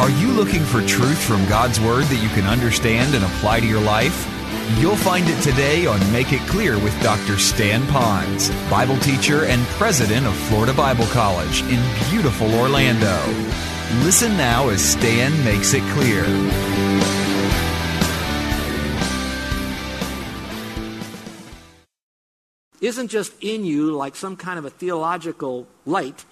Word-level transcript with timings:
Are 0.00 0.08
you 0.08 0.28
looking 0.28 0.64
for 0.64 0.80
truth 0.86 1.22
from 1.22 1.46
God's 1.46 1.78
Word 1.78 2.04
that 2.04 2.22
you 2.22 2.30
can 2.30 2.46
understand 2.46 3.14
and 3.14 3.22
apply 3.22 3.60
to 3.60 3.66
your 3.66 3.82
life? 3.82 4.26
You'll 4.78 4.96
find 4.96 5.28
it 5.28 5.38
today 5.42 5.84
on 5.84 6.00
Make 6.10 6.32
It 6.32 6.40
Clear 6.48 6.78
with 6.78 6.98
Dr. 7.02 7.36
Stan 7.38 7.82
Ponz, 7.82 8.48
Bible 8.70 8.96
teacher 9.00 9.44
and 9.44 9.60
president 9.76 10.26
of 10.26 10.34
Florida 10.34 10.72
Bible 10.72 11.04
College 11.08 11.60
in 11.64 11.78
beautiful 12.08 12.50
Orlando. 12.54 13.14
Listen 14.02 14.34
now 14.38 14.70
as 14.70 14.82
Stan 14.82 15.32
makes 15.44 15.74
it 15.74 15.82
clear. 15.92 16.24
Isn't 22.80 23.08
just 23.08 23.34
in 23.42 23.66
you 23.66 23.92
like 23.92 24.16
some 24.16 24.36
kind 24.36 24.58
of 24.58 24.64
a 24.64 24.70
theological 24.70 25.68
light. 25.84 26.24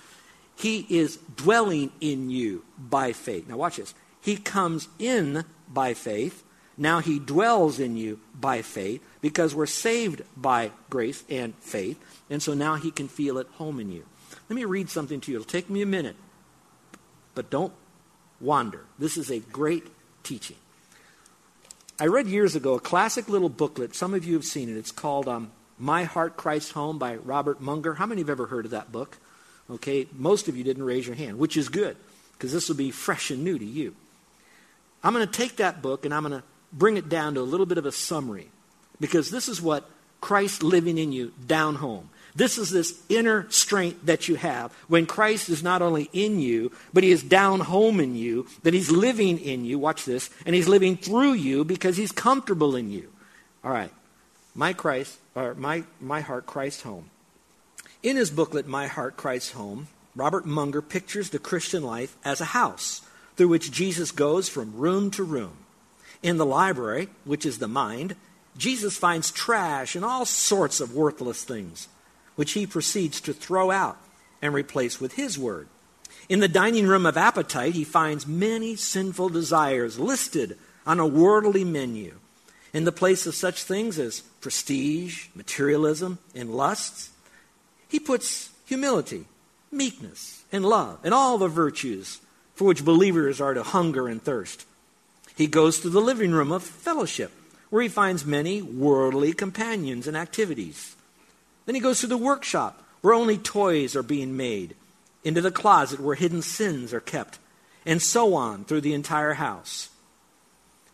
He 0.59 0.85
is 0.89 1.19
dwelling 1.37 1.93
in 2.01 2.31
you 2.31 2.65
by 2.77 3.13
faith. 3.13 3.49
Now, 3.49 3.57
watch 3.57 3.77
this. 3.77 3.95
He 4.21 4.37
comes 4.37 4.89
in 4.99 5.45
by 5.69 5.95
faith. 5.95 6.43
Now 6.77 6.99
he 6.99 7.19
dwells 7.19 7.79
in 7.79 7.97
you 7.97 8.21
by 8.35 8.63
faith 8.63 9.03
because 9.21 9.55
we're 9.55 9.67
saved 9.67 10.23
by 10.37 10.73
grace 10.91 11.23
and 11.29 11.55
faith. 11.57 11.99
And 12.29 12.43
so 12.43 12.55
now 12.55 12.75
he 12.75 12.91
can 12.91 13.09
feel 13.09 13.39
at 13.39 13.47
home 13.47 13.79
in 13.79 13.91
you. 13.91 14.05
Let 14.49 14.57
me 14.57 14.65
read 14.65 14.91
something 14.91 15.21
to 15.23 15.33
you. 15.33 15.39
It'll 15.39 15.49
take 15.49 15.71
me 15.71 15.83
a 15.83 15.87
minute, 15.87 16.17
but 17.35 17.51
don't 17.51 17.73
wander. 18.41 18.85
This 18.99 19.17
is 19.17 19.31
a 19.31 19.39
great 19.39 19.87
teaching. 20.23 20.57
I 22.01 22.07
read 22.07 22.27
years 22.27 22.55
ago 22.55 22.75
a 22.75 22.81
classic 22.81 23.29
little 23.29 23.49
booklet. 23.49 23.95
Some 23.95 24.15
of 24.15 24.25
you 24.25 24.35
have 24.35 24.45
seen 24.45 24.69
it. 24.69 24.77
It's 24.77 24.93
called 24.93 25.29
um, 25.29 25.51
My 25.79 26.05
Heart 26.05 26.37
Christ 26.37 26.73
Home 26.73 26.99
by 26.99 27.17
Robert 27.17 27.61
Munger. 27.61 27.95
How 27.95 28.07
many 28.07 28.21
have 28.21 28.31
ever 28.31 28.47
heard 28.47 28.65
of 28.65 28.71
that 28.73 28.93
book? 28.93 29.19
Okay, 29.71 30.07
most 30.13 30.49
of 30.49 30.57
you 30.57 30.65
didn't 30.65 30.85
raise 30.85 31.07
your 31.07 31.17
hand, 31.17 31.39
which 31.39 31.57
is 31.57 31.69
good 31.69 31.97
because 32.33 32.53
this 32.53 32.69
will 32.69 32.77
be 32.77 32.91
fresh 32.91 33.31
and 33.31 33.45
new 33.45 33.59
to 33.59 33.65
you. 33.65 33.95
I'm 35.03 35.13
going 35.13 35.27
to 35.27 35.33
take 35.33 35.57
that 35.57 35.83
book 35.83 36.05
and 36.05 36.15
I'm 36.15 36.23
going 36.23 36.41
to 36.41 36.47
bring 36.73 36.97
it 36.97 37.09
down 37.09 37.35
to 37.35 37.41
a 37.41 37.43
little 37.43 37.67
bit 37.67 37.79
of 37.79 37.87
a 37.87 37.93
summary 37.93 38.49
because 39.01 39.31
this 39.31 39.49
is 39.49 39.61
what 39.61 39.89
Christ 40.21 40.63
living 40.63 40.99
in 40.99 41.13
you 41.13 41.33
down 41.47 41.77
home. 41.77 42.11
This 42.35 42.59
is 42.59 42.71
this 42.71 43.01
inner 43.09 43.51
strength 43.51 44.07
that 44.07 44.29
you 44.29 44.37
have 44.37 44.73
when 44.87 45.07
Christ 45.07 45.49
is 45.49 45.63
not 45.63 45.83
only 45.83 46.09
in 46.13 46.41
you, 46.41 46.73
but 46.93 47.03
he 47.03 47.11
is 47.11 47.23
down 47.23 47.61
home 47.61 48.01
in 48.01 48.15
you, 48.15 48.47
that 48.63 48.75
he's 48.75 48.91
living 48.91 49.39
in 49.39 49.65
you. 49.65 49.79
Watch 49.79 50.05
this. 50.05 50.31
And 50.47 50.55
he's 50.55 50.69
living 50.69 50.97
through 50.97 51.33
you 51.33 51.65
because 51.65 51.97
he's 51.97 52.13
comfortable 52.13 52.77
in 52.77 52.91
you. 52.91 53.11
All 53.65 53.73
right. 53.73 53.91
My 54.55 54.73
Christ, 54.73 55.19
or 55.35 55.55
my, 55.55 55.85
my 56.01 56.21
heart, 56.21 56.47
Christ 56.47 56.83
home. 56.83 57.11
In 58.03 58.17
his 58.17 58.31
booklet, 58.31 58.69
My 58.69 58.87
Heart, 58.87 59.17
Christ 59.17 59.53
Home, 59.53 59.89
Robert 60.15 60.47
Munger 60.47 60.81
pictures 60.81 61.31
the 61.31 61.41
Christian 61.41 61.83
life 61.83 62.17
as 62.25 62.41
a 62.41 62.47
house 62.47 63.03
through 63.37 63.49
which 63.49 63.73
Jesus 63.73 64.13
goes 64.13 64.49
from 64.49 64.77
room 64.77 65.11
to 65.13 65.25
room. 65.25 65.57
In 66.23 66.37
the 66.37 66.47
library, 66.47 67.09
which 67.25 67.45
is 67.45 67.59
the 67.59 67.69
mind, 67.69 68.15
Jesus 68.57 68.97
finds 68.97 69.33
trash 69.33 69.97
and 69.97 70.05
all 70.05 70.25
sorts 70.25 70.81
of 70.81 70.95
worthless 70.95 71.43
things, 71.43 71.89
which 72.37 72.53
he 72.53 72.67
proceeds 72.67 73.21
to 73.23 73.33
throw 73.33 73.71
out 73.71 73.99
and 74.41 74.55
replace 74.55 75.01
with 75.01 75.15
his 75.15 75.39
word. 75.39 75.69
In 76.29 76.41
the 76.41 76.49
dining 76.49 76.87
room 76.87 77.05
of 77.05 77.17
appetite, 77.17 77.75
he 77.75 77.85
finds 77.85 78.27
many 78.27 78.77
sinful 78.77 79.31
desires 79.31 79.99
listed 79.99 80.57
on 80.87 81.01
a 81.01 81.07
worldly 81.07 81.65
menu. 81.65 82.19
In 82.73 82.85
the 82.85 82.93
place 82.93 83.27
of 83.27 83.35
such 83.35 83.65
things 83.65 83.99
as 83.99 84.21
prestige, 84.41 85.29
materialism, 85.35 86.19
and 86.35 86.55
lusts, 86.55 87.11
he 87.89 87.99
puts 87.99 88.51
humility, 88.67 89.25
meekness, 89.73 90.45
and 90.53 90.65
love, 90.65 90.99
and 91.03 91.15
all 91.15 91.39
the 91.39 91.49
virtues 91.49 92.21
for 92.55 92.67
which 92.67 92.85
believers 92.85 93.41
are 93.41 93.55
to 93.55 93.63
hunger 93.63 94.09
and 94.09 94.23
thirst. 94.23 94.67
He 95.37 95.47
goes 95.47 95.81
to 95.81 95.91
the 95.91 96.01
living 96.01 96.33
room 96.33 96.53
of 96.53 96.63
fellowship, 96.63 97.33
where 97.71 97.83
he 97.83 97.89
finds 97.89 98.27
many 98.27 98.61
worldly 98.61 99.33
companions 99.33 100.07
and 100.07 100.17
activities. 100.17 100.97
Then 101.67 101.75
he 101.75 101.81
goes 101.81 102.01
to 102.01 102.07
the 102.07 102.17
workshop, 102.17 102.83
where 103.01 103.15
only 103.15 103.39
toys 103.39 103.95
are 103.95 104.03
being 104.03 104.37
made, 104.37 104.75
into 105.23 105.41
the 105.41 105.51
closet 105.51 106.01
where 106.01 106.15
hidden 106.15 106.43
sins 106.43 106.93
are 106.93 107.01
kept, 107.01 107.39
and 107.87 108.03
so 108.03 108.35
on 108.35 108.65
through 108.65 108.81
the 108.81 108.95
entire 108.95 109.35
house. 109.35 109.91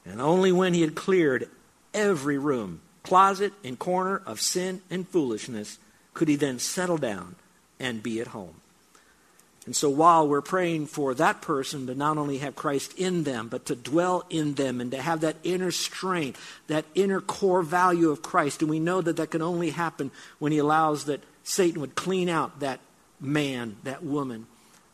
And 0.05 0.21
only 0.21 0.53
when 0.53 0.75
he 0.75 0.83
had 0.83 0.95
cleared 0.95 1.49
every 1.95 2.37
room, 2.37 2.83
closet, 3.03 3.53
and 3.63 3.79
corner 3.79 4.21
of 4.27 4.41
sin 4.41 4.83
and 4.91 5.09
foolishness 5.09 5.79
could 6.15 6.29
he 6.29 6.37
then 6.37 6.59
settle 6.59 6.97
down 6.97 7.35
and 7.79 8.03
be 8.03 8.21
at 8.21 8.29
home. 8.29 8.55
And 9.67 9.75
so 9.75 9.89
while 9.89 10.29
we're 10.29 10.43
praying 10.43 10.87
for 10.87 11.15
that 11.15 11.41
person 11.41 11.87
to 11.87 11.95
not 11.95 12.19
only 12.19 12.39
have 12.39 12.55
Christ 12.55 12.99
in 12.99 13.25
them, 13.25 13.49
but 13.49 13.67
to 13.67 13.75
dwell 13.75 14.25
in 14.29 14.55
them 14.55 14.81
and 14.81 14.91
to 14.91 15.01
have 15.01 15.21
that 15.23 15.37
inner 15.43 15.71
strength, 15.71 16.39
that 16.67 16.85
inner 16.95 17.21
core 17.21 17.63
value 17.63 18.11
of 18.11 18.21
Christ, 18.21 18.61
and 18.61 18.71
we 18.71 18.79
know 18.79 19.01
that 19.01 19.17
that 19.17 19.31
can 19.31 19.41
only 19.41 19.71
happen 19.71 20.11
when 20.39 20.53
he 20.53 20.59
allows 20.59 21.07
that 21.07 21.23
Satan 21.45 21.81
would 21.81 21.95
clean 21.95 22.29
out 22.29 22.61
that 22.61 22.81
man, 23.21 23.77
that 23.85 24.05
woman. 24.05 24.47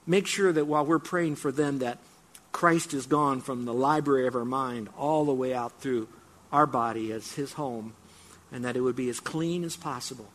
Make 0.06 0.28
sure 0.28 0.52
that 0.52 0.66
while 0.66 0.86
we're 0.86 1.00
praying 1.00 1.36
for 1.36 1.50
them 1.50 1.80
that 1.80 1.98
Christ 2.52 2.94
is 2.94 3.06
gone 3.06 3.40
from 3.40 3.64
the 3.64 3.74
library 3.74 4.28
of 4.28 4.36
our 4.36 4.44
mind 4.44 4.88
all 4.96 5.24
the 5.24 5.34
way 5.34 5.52
out 5.52 5.80
through 5.80 6.08
our 6.52 6.66
body 6.66 7.12
as 7.12 7.32
his 7.32 7.54
home, 7.54 7.94
and 8.52 8.64
that 8.64 8.76
it 8.76 8.80
would 8.80 8.96
be 8.96 9.08
as 9.08 9.18
clean 9.18 9.64
as 9.64 9.76
possible 9.76 10.28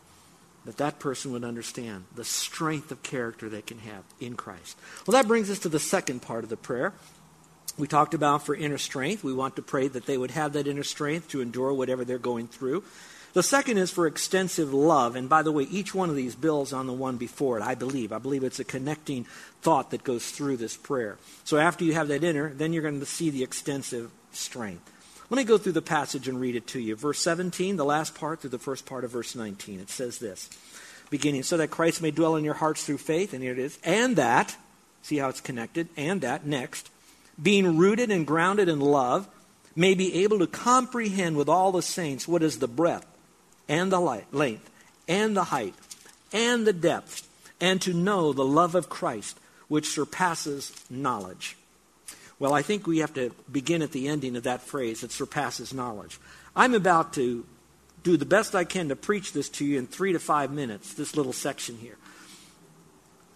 that 0.66 0.78
that 0.78 1.00
person 1.00 1.32
would 1.32 1.44
understand 1.44 2.06
the 2.16 2.26
strength 2.26 2.92
of 2.92 3.04
character 3.04 3.50
they 3.50 3.62
can 3.62 3.80
have 3.80 4.04
in 4.20 4.36
Christ. 4.36 4.78
Well, 5.06 5.14
that 5.14 5.28
brings 5.28 5.50
us 5.50 5.60
to 5.60 5.70
the 5.70 5.80
second 5.80 6.22
part 6.22 6.44
of 6.44 6.50
the 6.50 6.58
prayer. 6.58 6.94
We 7.78 7.88
talked 7.88 8.14
about 8.14 8.46
for 8.46 8.56
inner 8.56 8.78
strength. 8.78 9.24
We 9.24 9.34
want 9.34 9.58
to 9.58 9.62
pray 9.62 9.88
that 9.88 10.06
they 10.06 10.18
would 10.18 10.32
have 10.32 10.54
that 10.54 10.68
inner 10.68 10.84
strength 10.84 11.30
to 11.30 11.42
endure 11.42 11.74
whatever 11.74 12.06
they're 12.06 12.18
going 12.18 12.48
through. 12.48 12.84
The 13.34 13.44
second 13.44 13.78
is 13.80 13.92
for 13.92 14.08
extensive 14.08 14.74
love. 14.74 15.18
And 15.18 15.28
by 15.28 15.44
the 15.44 15.52
way, 15.52 15.64
each 15.64 15.94
one 15.94 16.10
of 16.10 16.16
these 16.16 16.36
builds 16.36 16.72
on 16.72 16.88
the 16.88 16.94
one 16.94 17.18
before 17.18 17.60
it, 17.60 17.64
I 17.64 17.76
believe. 17.76 18.14
I 18.14 18.18
believe 18.18 18.46
it's 18.46 18.62
a 18.62 18.64
connecting 18.64 19.26
thought 19.62 19.92
that 19.92 20.06
goes 20.06 20.32
through 20.32 20.56
this 20.56 20.78
prayer. 20.78 21.18
So 21.44 21.58
after 21.58 21.84
you 21.84 21.94
have 21.96 22.08
that 22.08 22.24
inner, 22.24 22.54
then 22.54 22.72
you're 22.72 22.82
going 22.82 23.02
to 23.02 23.06
see 23.06 23.30
the 23.30 23.44
extensive 23.44 24.10
strength. 24.32 24.90
Let 25.30 25.38
me 25.38 25.44
go 25.44 25.58
through 25.58 25.72
the 25.72 25.82
passage 25.82 26.28
and 26.28 26.40
read 26.40 26.56
it 26.56 26.68
to 26.68 26.80
you. 26.80 26.96
Verse 26.96 27.20
17, 27.20 27.78
the 27.78 27.86
last 27.86 28.14
part 28.14 28.42
through 28.42 28.52
the 28.52 28.60
first 28.60 28.86
part 28.86 29.04
of 29.04 29.12
verse 29.12 29.36
19. 29.36 29.80
It 29.80 29.90
says 29.90 30.20
this 30.20 30.50
beginning, 31.10 31.44
so 31.44 31.58
that 31.58 31.70
Christ 31.70 32.02
may 32.02 32.12
dwell 32.12 32.36
in 32.36 32.44
your 32.44 32.56
hearts 32.56 32.84
through 32.84 32.98
faith, 32.98 33.34
and 33.34 33.42
here 33.42 33.54
it 33.54 33.60
is, 33.60 33.78
and 33.84 34.16
that, 34.16 34.56
see 35.02 35.18
how 35.18 35.30
it's 35.30 35.42
connected, 35.42 35.88
and 35.96 36.22
that, 36.22 36.46
next, 36.46 36.90
being 37.42 37.78
rooted 37.78 38.10
and 38.12 38.26
grounded 38.26 38.70
in 38.70 38.80
love, 38.80 39.28
may 39.76 39.94
be 39.94 40.24
able 40.24 40.40
to 40.40 40.48
comprehend 40.48 41.38
with 41.38 41.48
all 41.48 41.72
the 41.72 41.82
saints 41.82 42.28
what 42.28 42.42
is 42.42 42.58
the 42.58 42.68
breadth 42.68 43.06
and 43.70 43.92
the 43.92 44.00
length 44.32 44.70
and 45.08 45.38
the 45.38 45.46
height 45.46 45.76
and 46.34 46.66
the 46.66 46.74
depth, 46.74 47.28
and 47.62 47.82
to 47.82 47.94
know 47.94 48.34
the 48.34 48.46
love 48.46 48.74
of 48.74 48.90
Christ, 48.90 49.40
which 49.68 49.90
surpasses 49.90 50.74
knowledge 50.90 51.56
well, 52.46 52.54
I 52.54 52.62
think 52.62 52.86
we 52.86 53.00
have 53.00 53.16
to 53.16 53.32
begin 53.52 53.82
at 53.82 53.92
the 53.92 54.08
ending 54.08 54.36
of 54.36 54.44
that 54.44 54.62
phrase 54.62 55.02
that 55.02 55.12
surpasses 55.12 55.74
knowledge. 55.74 56.20
I'm 56.56 56.76
about 56.76 57.14
to 57.14 57.44
do 58.04 58.18
the 58.18 58.26
best 58.26 58.54
I 58.54 58.66
can 58.66 58.90
to 58.90 58.96
preach 58.96 59.34
this 59.34 59.50
to 59.50 59.66
you 59.66 59.80
in 59.80 59.88
three 59.88 60.14
to 60.14 60.20
five 60.20 60.52
minutes, 60.52 60.94
this 60.94 61.18
little 61.18 61.34
section 61.34 61.76
here. 61.76 61.98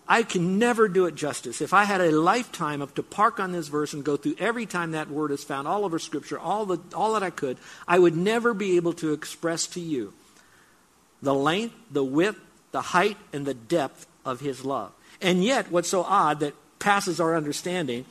I 0.07 0.21
can 0.21 0.59
never 0.59 0.87
do 0.87 1.07
it 1.07 1.15
justice. 1.15 1.59
If 1.59 1.73
I 1.73 1.85
had 1.85 2.01
a 2.01 2.11
lifetime 2.11 2.83
of 2.83 2.93
to 2.93 3.01
park 3.01 3.39
on 3.39 3.51
this 3.51 3.67
verse 3.67 3.93
and 3.93 4.03
go 4.03 4.15
through 4.15 4.35
every 4.37 4.67
time 4.67 4.91
that 4.91 5.09
word 5.09 5.31
is 5.31 5.43
found, 5.43 5.67
all 5.67 5.85
over 5.85 5.97
Scripture, 5.97 6.37
all, 6.37 6.67
the, 6.67 6.77
all 6.93 7.13
that 7.13 7.23
I 7.23 7.31
could, 7.31 7.57
I 7.87 7.97
would 7.97 8.15
never 8.15 8.53
be 8.53 8.75
able 8.75 8.93
to 8.93 9.13
express 9.13 9.65
to 9.69 9.79
you 9.79 10.13
the 11.23 11.33
length, 11.33 11.73
the 11.89 12.03
width, 12.03 12.39
the 12.69 12.81
height, 12.81 13.17
and 13.33 13.43
the 13.43 13.55
depth 13.55 14.05
of 14.23 14.39
His 14.39 14.63
love. 14.63 14.91
And 15.19 15.43
yet, 15.43 15.71
what's 15.71 15.89
so 15.89 16.03
odd 16.03 16.41
that 16.41 16.53
passes 16.77 17.19
our 17.19 17.35
understanding 17.35 18.05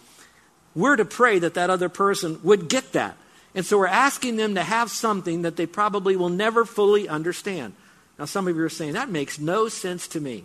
we're 0.74 0.96
to 0.96 1.04
pray 1.04 1.38
that 1.38 1.54
that 1.54 1.70
other 1.70 1.88
person 1.88 2.40
would 2.42 2.68
get 2.68 2.92
that. 2.92 3.16
And 3.54 3.64
so 3.64 3.78
we're 3.78 3.86
asking 3.86 4.36
them 4.36 4.54
to 4.54 4.62
have 4.62 4.90
something 4.90 5.42
that 5.42 5.56
they 5.56 5.66
probably 5.66 6.16
will 6.16 6.28
never 6.28 6.64
fully 6.64 7.08
understand. 7.08 7.74
Now, 8.18 8.26
some 8.26 8.46
of 8.46 8.56
you 8.56 8.62
are 8.62 8.68
saying, 8.68 8.92
that 8.92 9.10
makes 9.10 9.38
no 9.38 9.68
sense 9.68 10.08
to 10.08 10.20
me. 10.20 10.44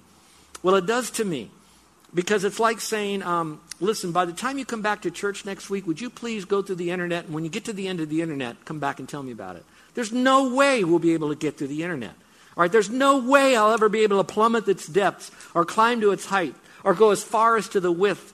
Well, 0.62 0.76
it 0.76 0.86
does 0.86 1.12
to 1.12 1.26
me. 1.26 1.52
Because 2.14 2.44
it's 2.44 2.60
like 2.60 2.80
saying, 2.80 3.24
um, 3.24 3.60
listen, 3.80 4.12
by 4.12 4.26
the 4.26 4.34
time 4.34 4.60
you 4.60 4.66
come 4.66 4.84
back 4.84 5.02
to 5.02 5.12
church 5.12 5.46
next 5.46 5.70
week, 5.70 5.88
would 5.88 6.00
you 6.00 6.12
please 6.12 6.46
go 6.46 6.62
through 6.62 6.76
the 6.76 6.92
internet? 6.92 7.26
And 7.26 7.34
when 7.34 7.44
you 7.44 7.50
get 7.50 7.66
to 7.66 7.74
the 7.74 7.88
end 7.88 8.00
of 8.00 8.10
the 8.10 8.22
internet, 8.22 8.64
come 8.66 8.80
back 8.80 9.00
and 9.00 9.10
tell 9.10 9.24
me 9.24 9.32
about 9.32 9.56
it. 9.56 9.66
There's 9.96 10.12
no 10.12 10.54
way 10.54 10.84
we'll 10.84 11.00
be 11.00 11.14
able 11.14 11.30
to 11.30 11.36
get 11.36 11.58
through 11.58 11.68
the 11.68 11.82
internet. 11.82 12.14
All 12.56 12.62
right, 12.62 12.72
there's 12.72 12.90
no 12.90 13.18
way 13.18 13.56
I'll 13.56 13.72
ever 13.72 13.90
be 13.90 14.02
able 14.02 14.24
to 14.24 14.24
plummet 14.24 14.68
its 14.68 14.86
depths 14.86 15.32
or 15.56 15.66
climb 15.66 16.02
to 16.02 16.12
its 16.12 16.28
height 16.28 16.54
or 16.84 16.94
go 16.94 17.10
as 17.10 17.24
far 17.24 17.58
as 17.58 17.68
to 17.70 17.80
the 17.80 17.92
width 17.92 18.32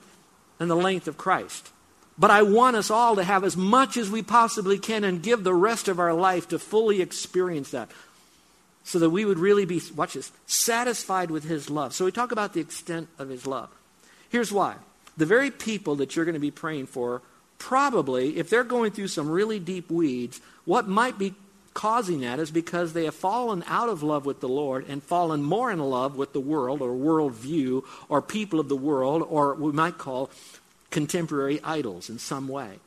and 0.58 0.70
the 0.70 0.76
length 0.76 1.08
of 1.08 1.16
Christ. 1.16 1.70
But 2.18 2.30
I 2.30 2.42
want 2.42 2.76
us 2.76 2.90
all 2.90 3.16
to 3.16 3.24
have 3.24 3.44
as 3.44 3.56
much 3.56 3.96
as 3.96 4.10
we 4.10 4.22
possibly 4.22 4.78
can 4.78 5.04
and 5.04 5.22
give 5.22 5.42
the 5.42 5.54
rest 5.54 5.88
of 5.88 5.98
our 5.98 6.12
life 6.12 6.48
to 6.48 6.58
fully 6.58 7.00
experience 7.00 7.70
that. 7.70 7.90
So 8.84 8.98
that 8.98 9.10
we 9.10 9.24
would 9.24 9.38
really 9.38 9.64
be, 9.64 9.80
watch 9.94 10.14
this, 10.14 10.32
satisfied 10.46 11.30
with 11.30 11.44
His 11.44 11.70
love. 11.70 11.94
So 11.94 12.04
we 12.04 12.12
talk 12.12 12.32
about 12.32 12.52
the 12.54 12.60
extent 12.60 13.08
of 13.18 13.28
His 13.28 13.46
love. 13.46 13.70
Here's 14.30 14.52
why. 14.52 14.76
the 15.16 15.26
very 15.26 15.50
people 15.50 15.96
that 15.96 16.16
you're 16.16 16.24
going 16.24 16.34
to 16.34 16.40
be 16.40 16.50
praying 16.50 16.86
for, 16.86 17.20
probably, 17.58 18.38
if 18.38 18.48
they're 18.48 18.64
going 18.64 18.90
through 18.90 19.08
some 19.08 19.28
really 19.28 19.58
deep 19.58 19.90
weeds, 19.90 20.40
what 20.64 20.88
might 20.88 21.18
be 21.18 21.34
causing 21.74 22.20
that 22.22 22.38
is 22.38 22.50
because 22.50 22.92
they 22.92 23.04
have 23.04 23.14
fallen 23.14 23.62
out 23.66 23.88
of 23.88 24.02
love 24.02 24.26
with 24.26 24.40
the 24.40 24.48
Lord 24.48 24.86
and 24.88 25.02
fallen 25.02 25.42
more 25.42 25.70
in 25.70 25.78
love 25.78 26.16
with 26.16 26.32
the 26.32 26.40
world 26.40 26.82
or 26.82 26.90
worldview 26.90 27.84
or 28.08 28.20
people 28.20 28.58
of 28.58 28.68
the 28.68 28.76
world 28.76 29.22
or 29.28 29.54
we 29.54 29.72
might 29.72 29.96
call 29.96 30.30
contemporary 30.90 31.60
idols 31.62 32.10
in 32.10 32.18
some 32.18 32.48
way. 32.48 32.78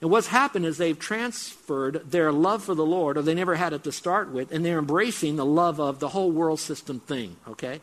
And 0.00 0.10
what's 0.10 0.28
happened 0.28 0.64
is 0.64 0.78
they've 0.78 0.98
transferred 0.98 2.10
their 2.10 2.32
love 2.32 2.64
for 2.64 2.74
the 2.74 2.86
Lord, 2.86 3.18
or 3.18 3.22
they 3.22 3.34
never 3.34 3.56
had 3.56 3.72
it 3.72 3.84
to 3.84 3.92
start 3.92 4.30
with, 4.30 4.50
and 4.50 4.64
they're 4.64 4.78
embracing 4.78 5.36
the 5.36 5.44
love 5.44 5.78
of 5.78 6.00
the 6.00 6.08
whole 6.08 6.30
world 6.30 6.58
system 6.58 7.00
thing, 7.00 7.36
okay? 7.46 7.80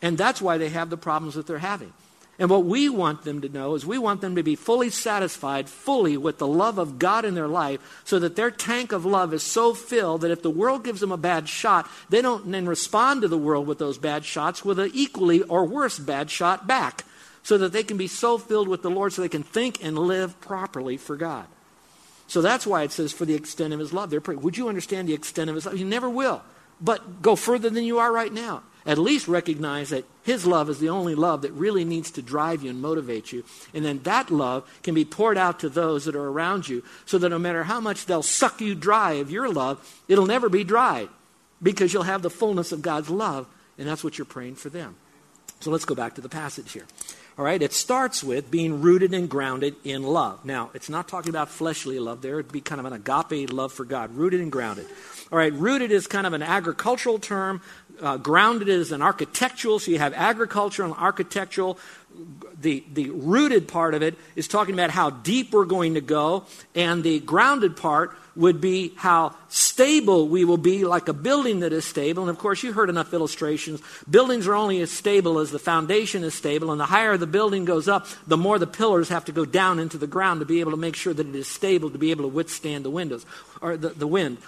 And 0.00 0.16
that's 0.16 0.40
why 0.40 0.56
they 0.56 0.70
have 0.70 0.88
the 0.88 0.96
problems 0.96 1.34
that 1.34 1.46
they're 1.46 1.58
having. 1.58 1.92
And 2.38 2.50
what 2.50 2.64
we 2.64 2.88
want 2.88 3.22
them 3.22 3.42
to 3.42 3.48
know 3.48 3.74
is 3.74 3.86
we 3.86 3.98
want 3.98 4.20
them 4.20 4.34
to 4.36 4.42
be 4.42 4.56
fully 4.56 4.90
satisfied, 4.90 5.68
fully 5.68 6.16
with 6.16 6.38
the 6.38 6.48
love 6.48 6.78
of 6.78 6.98
God 6.98 7.24
in 7.24 7.34
their 7.34 7.46
life, 7.46 8.02
so 8.04 8.18
that 8.18 8.34
their 8.34 8.50
tank 8.50 8.90
of 8.90 9.04
love 9.04 9.32
is 9.32 9.42
so 9.42 9.72
filled 9.72 10.22
that 10.22 10.32
if 10.32 10.42
the 10.42 10.50
world 10.50 10.84
gives 10.84 11.00
them 11.00 11.12
a 11.12 11.16
bad 11.16 11.48
shot, 11.48 11.88
they 12.08 12.22
don't 12.22 12.50
then 12.50 12.66
respond 12.66 13.22
to 13.22 13.28
the 13.28 13.38
world 13.38 13.66
with 13.66 13.78
those 13.78 13.98
bad 13.98 14.24
shots 14.24 14.64
with 14.64 14.78
an 14.78 14.90
equally 14.94 15.42
or 15.42 15.64
worse 15.64 15.98
bad 15.98 16.28
shot 16.28 16.66
back, 16.66 17.04
so 17.44 17.56
that 17.58 17.72
they 17.72 17.84
can 17.84 17.96
be 17.96 18.08
so 18.08 18.36
filled 18.36 18.66
with 18.66 18.82
the 18.82 18.90
Lord 18.90 19.12
so 19.12 19.22
they 19.22 19.28
can 19.28 19.44
think 19.44 19.84
and 19.84 19.96
live 19.96 20.40
properly 20.40 20.96
for 20.96 21.16
God. 21.16 21.46
So 22.26 22.42
that's 22.42 22.66
why 22.66 22.82
it 22.82 22.90
says, 22.90 23.12
for 23.12 23.24
the 23.24 23.34
extent 23.34 23.72
of 23.72 23.78
his 23.78 23.92
love. 23.92 24.10
They're 24.10 24.20
praying. 24.20 24.40
Would 24.40 24.56
you 24.56 24.68
understand 24.68 25.08
the 25.08 25.14
extent 25.14 25.48
of 25.48 25.54
his 25.54 25.66
love? 25.66 25.78
You 25.78 25.84
never 25.84 26.10
will. 26.10 26.42
But 26.80 27.22
go 27.22 27.36
further 27.36 27.70
than 27.70 27.84
you 27.84 28.00
are 28.00 28.10
right 28.10 28.32
now 28.32 28.64
at 28.86 28.98
least 28.98 29.28
recognize 29.28 29.90
that 29.90 30.04
His 30.22 30.46
love 30.46 30.68
is 30.68 30.78
the 30.78 30.90
only 30.90 31.14
love 31.14 31.42
that 31.42 31.52
really 31.52 31.84
needs 31.84 32.10
to 32.12 32.22
drive 32.22 32.62
you 32.62 32.70
and 32.70 32.80
motivate 32.80 33.32
you. 33.32 33.44
And 33.72 33.84
then 33.84 34.00
that 34.02 34.30
love 34.30 34.70
can 34.82 34.94
be 34.94 35.04
poured 35.04 35.38
out 35.38 35.60
to 35.60 35.68
those 35.68 36.04
that 36.04 36.16
are 36.16 36.28
around 36.28 36.68
you 36.68 36.82
so 37.06 37.18
that 37.18 37.30
no 37.30 37.38
matter 37.38 37.64
how 37.64 37.80
much 37.80 38.06
they'll 38.06 38.22
suck 38.22 38.60
you 38.60 38.74
dry 38.74 39.12
of 39.12 39.30
your 39.30 39.50
love, 39.50 40.02
it'll 40.08 40.26
never 40.26 40.48
be 40.48 40.64
dry 40.64 41.08
because 41.62 41.92
you'll 41.92 42.02
have 42.02 42.22
the 42.22 42.30
fullness 42.30 42.72
of 42.72 42.82
God's 42.82 43.08
love, 43.08 43.46
and 43.78 43.88
that's 43.88 44.04
what 44.04 44.18
you're 44.18 44.26
praying 44.26 44.56
for 44.56 44.68
them. 44.68 44.96
So 45.60 45.70
let's 45.70 45.86
go 45.86 45.94
back 45.94 46.14
to 46.16 46.20
the 46.20 46.28
passage 46.28 46.72
here. 46.72 46.86
All 47.36 47.44
right, 47.44 47.60
it 47.60 47.72
starts 47.72 48.22
with 48.22 48.48
being 48.48 48.80
rooted 48.80 49.12
and 49.12 49.28
grounded 49.28 49.74
in 49.82 50.04
love. 50.04 50.44
Now, 50.44 50.70
it's 50.72 50.88
not 50.88 51.08
talking 51.08 51.30
about 51.30 51.48
fleshly 51.48 51.98
love 51.98 52.22
there. 52.22 52.38
It'd 52.38 52.52
be 52.52 52.60
kind 52.60 52.78
of 52.78 52.84
an 52.84 52.92
agape 52.92 53.52
love 53.52 53.72
for 53.72 53.84
God, 53.84 54.14
rooted 54.16 54.40
and 54.40 54.52
grounded. 54.52 54.86
All 55.32 55.38
right, 55.38 55.52
rooted 55.52 55.90
is 55.90 56.06
kind 56.06 56.28
of 56.28 56.32
an 56.32 56.44
agricultural 56.44 57.18
term. 57.18 57.60
Uh, 58.00 58.18
grounded 58.18 58.68
is 58.68 58.92
an 58.92 59.02
architectural, 59.02 59.80
so 59.80 59.90
you 59.90 59.98
have 59.98 60.14
agricultural 60.14 60.92
and 60.92 61.00
architectural. 61.00 61.76
The, 62.60 62.84
the 62.92 63.10
rooted 63.10 63.66
part 63.66 63.94
of 63.94 64.02
it 64.02 64.14
is 64.36 64.46
talking 64.46 64.74
about 64.74 64.90
how 64.90 65.10
deep 65.10 65.52
we're 65.52 65.64
going 65.64 65.94
to 65.94 66.00
go, 66.00 66.44
and 66.76 67.02
the 67.02 67.18
grounded 67.18 67.76
part 67.76 68.16
would 68.36 68.60
be 68.60 68.92
how 68.96 69.34
stable 69.48 70.28
we 70.28 70.44
will 70.44 70.56
be, 70.56 70.84
like 70.84 71.08
a 71.08 71.12
building 71.12 71.60
that 71.60 71.72
is 71.72 71.84
stable. 71.84 72.24
And 72.24 72.30
of 72.30 72.38
course, 72.38 72.62
you 72.62 72.72
heard 72.72 72.90
enough 72.90 73.14
illustrations. 73.14 73.80
Buildings 74.10 74.46
are 74.46 74.54
only 74.54 74.80
as 74.80 74.90
stable 74.90 75.38
as 75.38 75.50
the 75.50 75.58
foundation 75.58 76.24
is 76.24 76.34
stable, 76.34 76.70
and 76.72 76.80
the 76.80 76.86
higher 76.86 77.16
the 77.16 77.26
building 77.26 77.64
goes 77.64 77.88
up, 77.88 78.06
the 78.26 78.36
more 78.36 78.58
the 78.58 78.66
pillars 78.66 79.08
have 79.08 79.24
to 79.26 79.32
go 79.32 79.44
down 79.44 79.78
into 79.78 79.98
the 79.98 80.06
ground 80.06 80.40
to 80.40 80.46
be 80.46 80.60
able 80.60 80.72
to 80.72 80.76
make 80.76 80.96
sure 80.96 81.14
that 81.14 81.26
it 81.26 81.34
is 81.34 81.48
stable 81.48 81.90
to 81.90 81.98
be 81.98 82.10
able 82.10 82.24
to 82.24 82.28
withstand 82.28 82.84
the 82.84 82.90
windows 82.90 83.24
or 83.60 83.76
the, 83.76 83.90
the 83.90 84.06
wind. 84.06 84.38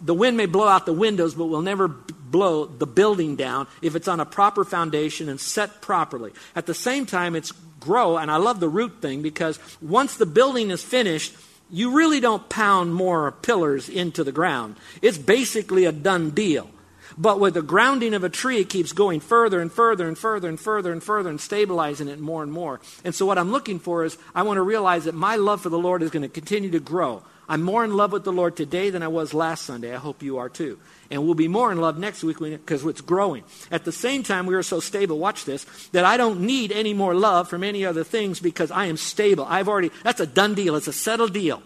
The 0.00 0.14
wind 0.14 0.36
may 0.36 0.46
blow 0.46 0.66
out 0.66 0.86
the 0.86 0.92
windows, 0.92 1.34
but 1.34 1.46
will 1.46 1.62
never 1.62 1.88
blow 1.88 2.66
the 2.66 2.86
building 2.86 3.36
down 3.36 3.66
if 3.82 3.94
it's 3.94 4.08
on 4.08 4.20
a 4.20 4.26
proper 4.26 4.64
foundation 4.64 5.28
and 5.28 5.40
set 5.40 5.80
properly. 5.80 6.32
At 6.54 6.66
the 6.66 6.74
same 6.74 7.06
time, 7.06 7.36
it's 7.36 7.52
grow, 7.80 8.18
and 8.18 8.30
I 8.30 8.36
love 8.36 8.60
the 8.60 8.68
root 8.68 9.00
thing 9.00 9.22
because 9.22 9.58
once 9.80 10.16
the 10.16 10.26
building 10.26 10.70
is 10.70 10.82
finished, 10.82 11.34
you 11.70 11.90
really 11.96 12.20
don't 12.20 12.48
pound 12.48 12.94
more 12.94 13.32
pillars 13.32 13.88
into 13.88 14.24
the 14.24 14.32
ground. 14.32 14.76
It's 15.02 15.18
basically 15.18 15.84
a 15.84 15.92
done 15.92 16.30
deal. 16.30 16.70
But 17.16 17.40
with 17.40 17.54
the 17.54 17.62
grounding 17.62 18.14
of 18.14 18.24
a 18.24 18.28
tree, 18.28 18.58
it 18.58 18.68
keeps 18.68 18.92
going 18.92 19.20
further 19.20 19.60
and 19.60 19.72
further 19.72 20.06
and 20.06 20.18
further 20.18 20.48
and 20.48 20.60
further 20.60 20.92
and 20.92 21.02
further 21.02 21.30
and 21.30 21.40
stabilizing 21.40 22.08
it 22.08 22.20
more 22.20 22.42
and 22.42 22.52
more. 22.52 22.80
And 23.04 23.14
so, 23.14 23.24
what 23.24 23.38
I'm 23.38 23.50
looking 23.50 23.78
for 23.78 24.04
is 24.04 24.18
I 24.34 24.42
want 24.42 24.58
to 24.58 24.62
realize 24.62 25.04
that 25.04 25.14
my 25.14 25.36
love 25.36 25.62
for 25.62 25.68
the 25.68 25.78
Lord 25.78 26.02
is 26.02 26.10
going 26.10 26.22
to 26.22 26.28
continue 26.28 26.70
to 26.70 26.80
grow. 26.80 27.22
I'm 27.50 27.62
more 27.62 27.82
in 27.82 27.96
love 27.96 28.12
with 28.12 28.24
the 28.24 28.32
Lord 28.32 28.56
today 28.56 28.90
than 28.90 29.02
I 29.02 29.08
was 29.08 29.32
last 29.32 29.64
Sunday. 29.64 29.94
I 29.94 29.98
hope 29.98 30.22
you 30.22 30.36
are 30.36 30.50
too. 30.50 30.78
And 31.10 31.24
we'll 31.24 31.34
be 31.34 31.48
more 31.48 31.72
in 31.72 31.80
love 31.80 31.98
next 31.98 32.22
week 32.22 32.38
because 32.38 32.84
it's 32.84 33.00
growing. 33.00 33.42
At 33.70 33.86
the 33.86 33.92
same 33.92 34.22
time, 34.22 34.44
we 34.44 34.54
are 34.54 34.62
so 34.62 34.80
stable, 34.80 35.18
watch 35.18 35.46
this, 35.46 35.64
that 35.92 36.04
I 36.04 36.18
don't 36.18 36.40
need 36.40 36.72
any 36.72 36.92
more 36.92 37.14
love 37.14 37.48
from 37.48 37.64
any 37.64 37.86
other 37.86 38.04
things 38.04 38.38
because 38.38 38.70
I 38.70 38.84
am 38.86 38.98
stable. 38.98 39.46
I've 39.48 39.66
already, 39.66 39.90
that's 40.04 40.20
a 40.20 40.26
done 40.26 40.54
deal. 40.54 40.76
It's 40.76 40.88
a 40.88 40.92
settled 40.92 41.32
deal. 41.32 41.62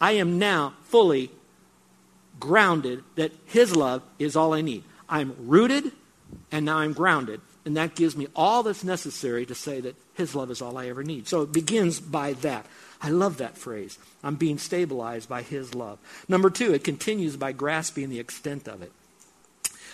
I 0.00 0.12
am 0.12 0.40
now 0.40 0.74
fully 0.82 1.30
grounded 2.44 3.02
that 3.14 3.32
His 3.46 3.74
love 3.74 4.02
is 4.18 4.36
all 4.36 4.52
I 4.52 4.60
need. 4.60 4.84
I'm 5.08 5.34
rooted 5.48 5.90
and 6.52 6.66
now 6.66 6.78
I'm 6.78 6.92
grounded. 6.92 7.40
And 7.64 7.78
that 7.78 7.94
gives 7.94 8.14
me 8.14 8.26
all 8.36 8.62
that's 8.62 8.84
necessary 8.84 9.46
to 9.46 9.54
say 9.54 9.80
that 9.80 9.96
His 10.12 10.34
love 10.34 10.50
is 10.50 10.60
all 10.60 10.76
I 10.76 10.88
ever 10.88 11.02
need. 11.02 11.26
So 11.26 11.40
it 11.40 11.52
begins 11.52 12.00
by 12.00 12.34
that. 12.34 12.66
I 13.00 13.08
love 13.08 13.38
that 13.38 13.56
phrase. 13.56 13.98
I'm 14.22 14.36
being 14.36 14.58
stabilized 14.58 15.28
by 15.28 15.40
His 15.40 15.74
love. 15.74 15.98
Number 16.28 16.50
two, 16.50 16.74
it 16.74 16.84
continues 16.84 17.36
by 17.36 17.52
grasping 17.52 18.10
the 18.10 18.20
extent 18.20 18.68
of 18.68 18.82
it. 18.82 18.92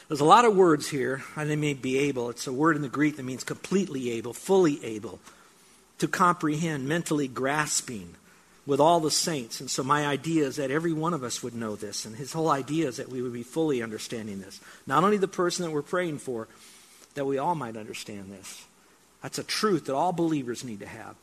There's 0.09 0.21
a 0.21 0.25
lot 0.25 0.45
of 0.45 0.57
words 0.57 0.89
here. 0.89 1.23
and 1.37 1.49
they 1.49 1.55
may 1.55 1.75
be 1.75 1.97
able. 1.99 2.31
It's 2.31 2.49
a 2.49 2.53
word 2.53 2.75
in 2.75 2.83
the 2.83 2.89
Greek 2.89 3.17
that 3.17 3.23
means 3.23 3.45
completely 3.45 4.11
able, 4.11 4.33
fully 4.33 4.85
able 4.85 5.21
to 5.99 6.09
comprehend, 6.09 6.89
mentally 6.89 7.29
grasping 7.29 8.17
with 8.71 8.79
all 8.79 9.01
the 9.01 9.11
saints. 9.11 9.61
And 9.61 9.69
so 9.69 9.83
my 9.83 10.07
idea 10.07 10.47
is 10.47 10.55
that 10.55 10.71
every 10.71 10.93
one 10.93 11.13
of 11.13 11.25
us 11.25 11.43
would 11.43 11.57
know 11.57 11.75
this. 11.75 12.05
And 12.05 12.15
his 12.15 12.33
whole 12.33 12.49
idea 12.49 12.87
is 12.87 12.99
that 12.99 13.09
we 13.09 13.21
would 13.21 13.33
be 13.33 13.43
fully 13.43 13.83
understanding 13.83 14.41
this. 14.41 14.61
Not 14.87 15.03
only 15.03 15.17
the 15.17 15.27
person 15.27 15.65
that 15.65 15.73
we're 15.73 15.83
praying 15.83 16.19
for, 16.19 16.47
that 17.15 17.25
we 17.25 17.37
all 17.37 17.57
might 17.57 17.77
understand 17.77 18.31
this. 18.31 18.65
That's 19.25 19.41
a 19.41 19.43
truth 19.43 19.87
that 19.87 19.97
all 19.97 20.13
believers 20.13 20.63
need 20.63 20.79
to 20.79 20.87
have. 20.87 21.17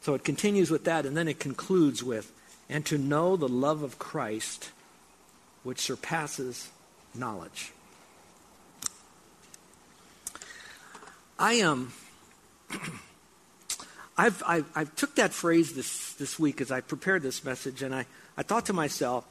So 0.00 0.14
it 0.14 0.24
continues 0.24 0.68
with 0.68 0.82
that, 0.86 1.06
and 1.06 1.16
then 1.16 1.28
it 1.28 1.38
concludes 1.38 2.02
with, 2.02 2.32
and 2.68 2.84
to 2.86 2.98
know 2.98 3.36
the 3.36 3.46
love 3.46 3.84
of 3.84 4.00
Christ, 4.00 4.72
which 5.62 5.78
surpasses 5.78 6.68
knowledge. 7.14 7.70
I 11.38 11.52
am. 11.52 11.92
Um, 12.72 12.80
I've, 14.18 14.42
I've, 14.46 14.70
I've, 14.74 14.96
took 14.96 15.14
that 15.16 15.32
phrase 15.32 15.74
this, 15.74 16.14
this 16.14 16.38
week 16.38 16.60
as 16.60 16.70
I 16.70 16.80
prepared 16.80 17.22
this 17.22 17.44
message, 17.44 17.82
and 17.82 17.94
I, 17.94 18.06
I 18.36 18.42
thought 18.42 18.66
to 18.66 18.72
myself, 18.72 19.26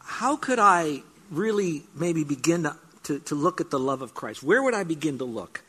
how 0.00 0.36
could 0.36 0.58
I 0.58 1.02
really 1.30 1.82
maybe 1.94 2.24
begin 2.24 2.62
to, 2.62 2.76
to, 3.04 3.18
to 3.20 3.34
look 3.34 3.60
at 3.60 3.70
the 3.70 3.78
love 3.78 4.00
of 4.00 4.14
Christ? 4.14 4.42
Where 4.42 4.62
would 4.62 4.74
I 4.74 4.84
begin 4.84 5.18
to 5.18 5.24
look? 5.24 5.62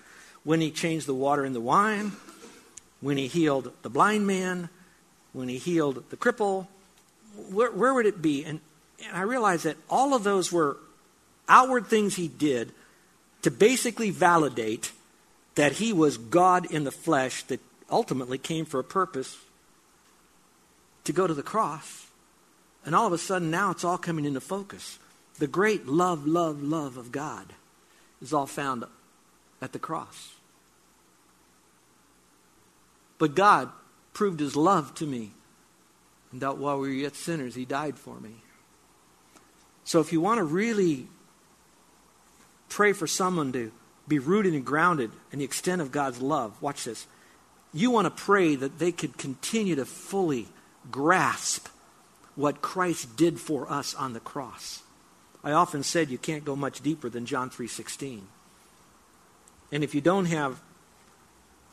When 0.43 0.61
he 0.61 0.71
changed 0.71 1.05
the 1.07 1.13
water 1.13 1.45
into 1.45 1.59
wine? 1.59 2.13
when 3.01 3.17
he 3.17 3.27
healed 3.27 3.71
the 3.81 3.89
blind 3.89 4.27
man, 4.27 4.69
when 5.33 5.47
he 5.47 5.57
healed 5.57 6.03
the 6.09 6.17
cripple, 6.17 6.67
where, 7.51 7.71
where 7.71 7.93
would 7.93 8.05
it 8.05 8.21
be? 8.21 8.43
And, 8.43 8.59
and 9.05 9.15
I 9.15 9.21
realized 9.21 9.63
that 9.63 9.77
all 9.89 10.13
of 10.13 10.23
those 10.23 10.51
were 10.51 10.77
outward 11.47 11.87
things 11.87 12.15
he 12.15 12.27
did 12.27 12.71
to 13.41 13.51
basically 13.51 14.09
validate 14.09 14.91
that 15.59 15.73
he 15.73 15.91
was 15.91 16.17
God 16.17 16.71
in 16.71 16.85
the 16.85 16.91
flesh 16.91 17.43
that 17.43 17.59
ultimately 17.91 18.37
came 18.37 18.63
for 18.63 18.79
a 18.79 18.83
purpose 18.83 19.35
to 21.03 21.11
go 21.11 21.27
to 21.27 21.33
the 21.33 21.43
cross. 21.43 22.07
And 22.85 22.95
all 22.95 23.07
of 23.07 23.11
a 23.11 23.17
sudden, 23.17 23.51
now 23.51 23.71
it's 23.71 23.83
all 23.83 23.97
coming 23.97 24.23
into 24.23 24.39
focus. 24.39 24.99
The 25.37 25.47
great 25.47 25.85
love, 25.85 26.25
love, 26.25 26.63
love 26.63 26.95
of 26.95 27.11
God 27.11 27.51
is 28.21 28.31
all 28.31 28.45
found 28.45 28.85
at 29.61 29.73
the 29.73 29.79
cross. 29.79 30.31
But 33.17 33.35
God 33.35 33.69
proved 34.13 34.39
his 34.39 34.55
love 34.55 34.95
to 34.95 35.05
me. 35.05 35.31
And 36.31 36.39
that 36.39 36.57
while 36.57 36.79
we 36.79 36.87
were 36.87 36.93
yet 36.93 37.17
sinners, 37.17 37.53
he 37.53 37.65
died 37.65 37.97
for 37.97 38.17
me. 38.21 38.35
So 39.83 39.99
if 39.99 40.13
you 40.13 40.21
want 40.21 40.37
to 40.37 40.45
really 40.45 41.07
pray 42.69 42.93
for 42.93 43.07
someone 43.07 43.51
to 43.51 43.73
be 44.09 44.19
rooted 44.19 44.53
and 44.53 44.65
grounded 44.65 45.11
in 45.31 45.39
the 45.39 45.45
extent 45.45 45.81
of 45.81 45.91
God's 45.91 46.21
love, 46.21 46.61
watch 46.61 46.83
this. 46.83 47.05
You 47.71 47.91
want 47.91 48.05
to 48.05 48.23
pray 48.23 48.55
that 48.55 48.79
they 48.79 48.91
could 48.91 49.17
continue 49.17 49.75
to 49.75 49.85
fully 49.85 50.47
grasp 50.89 51.67
what 52.35 52.61
Christ 52.61 53.15
did 53.15 53.39
for 53.39 53.71
us 53.71 53.93
on 53.93 54.13
the 54.13 54.19
cross. 54.19 54.81
I 55.43 55.51
often 55.51 55.83
said 55.83 56.09
you 56.09 56.17
can't 56.17 56.43
go 56.43 56.55
much 56.55 56.81
deeper 56.81 57.09
than 57.09 57.25
John 57.25 57.49
3:16. 57.49 58.27
And 59.71 59.83
if 59.83 59.93
you 59.93 60.01
don't 60.01 60.25
have 60.25 60.59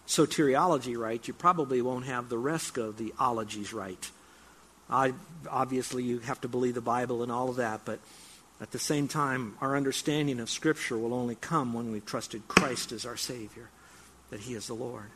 soteriology 0.07 0.97
right, 0.97 1.27
you 1.27 1.35
probably 1.35 1.81
won't 1.81 2.05
have 2.05 2.29
the 2.29 2.39
rest 2.39 2.77
of 2.77 2.99
the 2.99 3.15
ologies 3.19 3.73
right. 3.73 4.11
I, 4.89 5.15
obviously, 5.51 6.05
you 6.05 6.19
have 6.21 6.41
to 6.43 6.49
believe 6.49 6.75
the 6.75 6.81
Bible 6.81 7.23
and 7.23 7.33
all 7.33 7.49
of 7.49 7.57
that, 7.57 7.81
but 7.85 7.99
at 8.61 8.71
the 8.71 8.79
same 8.79 9.07
time, 9.07 9.57
our 9.61 9.77
understanding 9.77 10.41
of 10.41 10.49
Scripture 10.49 10.97
will 10.97 11.13
only 11.13 11.35
come 11.35 11.75
when 11.75 11.93
we've 11.93 12.07
trusted 12.07 12.49
Christ 12.49 12.93
as 12.93 13.05
our 13.05 13.17
Savior. 13.17 13.69
that 14.31 14.41
He 14.41 14.55
is 14.55 14.67
the 14.67 14.75
Lord. 14.75 15.11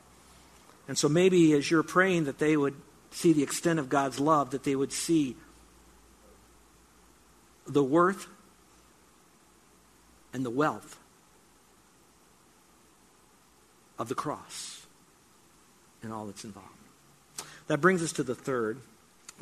And 0.87 0.97
so 0.97 1.09
maybe 1.09 1.53
as 1.53 1.71
you're 1.71 1.83
praying 1.83 2.25
that 2.25 2.39
they 2.39 2.57
would 2.57 2.75
see 3.11 3.33
the 3.33 3.43
extent 3.43 3.79
of 3.79 3.89
God's 3.89 4.21
love, 4.21 4.51
that 4.51 4.65
they 4.65 4.77
would 4.77 4.93
see 4.93 5.37
the 7.67 7.83
worth 7.83 8.27
and 10.33 10.45
the 10.45 10.51
wealth 10.51 10.99
of 13.99 14.09
the 14.09 14.15
cross 14.15 14.87
and 16.03 16.13
all 16.13 16.27
that's 16.27 16.45
involved. 16.45 16.69
That 17.67 17.81
brings 17.81 18.03
us 18.03 18.13
to 18.13 18.23
the 18.23 18.35
third, 18.35 18.81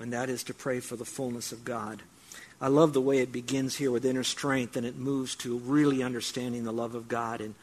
and 0.00 0.12
that 0.12 0.28
is 0.28 0.42
to 0.44 0.54
pray 0.54 0.80
for 0.80 0.96
the 0.96 1.04
fullness 1.04 1.52
of 1.52 1.64
God. 1.64 2.02
I 2.60 2.68
love 2.68 2.92
the 2.92 3.00
way 3.00 3.18
it 3.18 3.30
begins 3.30 3.76
here 3.76 3.90
with 3.90 4.04
inner 4.04 4.24
strength 4.24 4.76
and 4.76 4.84
it 4.84 4.96
moves 4.96 5.36
to 5.36 5.58
really 5.58 6.02
understanding 6.02 6.64
the 6.64 6.72
love 6.72 6.94
of 6.94 7.08
God 7.08 7.40
and 7.40 7.54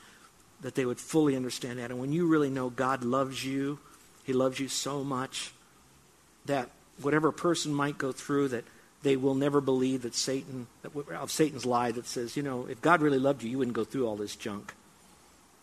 that 0.61 0.75
they 0.75 0.85
would 0.85 0.99
fully 0.99 1.35
understand 1.35 1.79
that. 1.79 1.91
And 1.91 1.99
when 1.99 2.13
you 2.13 2.27
really 2.27 2.49
know 2.49 2.69
God 2.69 3.03
loves 3.03 3.43
you, 3.43 3.79
He 4.23 4.33
loves 4.33 4.59
you 4.59 4.69
so 4.69 5.03
much 5.03 5.51
that 6.45 6.69
whatever 7.01 7.31
person 7.31 7.73
might 7.73 7.97
go 7.97 8.11
through, 8.11 8.49
that 8.49 8.63
they 9.03 9.17
will 9.17 9.35
never 9.35 9.61
believe 9.61 10.03
that 10.03 10.15
Satan, 10.15 10.67
that, 10.81 10.95
of 11.11 11.29
Satan's 11.29 11.65
lie 11.65 11.91
that 11.91 12.07
says, 12.07 12.37
you 12.37 12.43
know, 12.43 12.65
if 12.67 12.81
God 12.81 13.01
really 13.01 13.19
loved 13.19 13.43
you, 13.43 13.49
you 13.49 13.57
wouldn't 13.57 13.75
go 13.75 13.83
through 13.83 14.07
all 14.07 14.15
this 14.15 14.35
junk. 14.35 14.73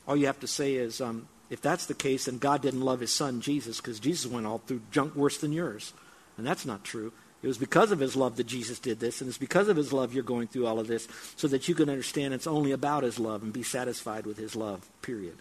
All 0.06 0.16
you 0.16 0.26
have 0.26 0.40
to 0.40 0.46
say 0.46 0.74
is, 0.74 1.00
um, 1.00 1.26
if 1.48 1.60
that's 1.60 1.86
the 1.86 1.94
case, 1.94 2.26
then 2.26 2.38
God 2.38 2.62
didn't 2.62 2.82
love 2.82 3.00
his 3.00 3.12
son, 3.12 3.40
Jesus, 3.40 3.78
because 3.78 3.98
Jesus 3.98 4.30
went 4.30 4.46
all 4.46 4.58
through 4.58 4.82
junk 4.90 5.14
worse 5.14 5.38
than 5.38 5.52
yours. 5.52 5.92
And 6.36 6.46
that's 6.46 6.64
not 6.64 6.84
true. 6.84 7.12
It 7.42 7.48
was 7.48 7.58
because 7.58 7.90
of 7.90 7.98
his 7.98 8.14
love 8.14 8.36
that 8.36 8.46
Jesus 8.46 8.78
did 8.78 9.00
this, 9.00 9.20
and 9.20 9.28
it's 9.28 9.38
because 9.38 9.68
of 9.68 9.76
his 9.76 9.92
love 9.92 10.14
you're 10.14 10.22
going 10.22 10.46
through 10.46 10.66
all 10.66 10.78
of 10.78 10.86
this, 10.86 11.08
so 11.36 11.48
that 11.48 11.68
you 11.68 11.74
can 11.74 11.88
understand 11.88 12.34
it's 12.34 12.46
only 12.46 12.70
about 12.70 13.02
his 13.02 13.18
love 13.18 13.42
and 13.42 13.52
be 13.52 13.64
satisfied 13.64 14.26
with 14.26 14.38
his 14.38 14.54
love, 14.54 14.88
period. 15.02 15.36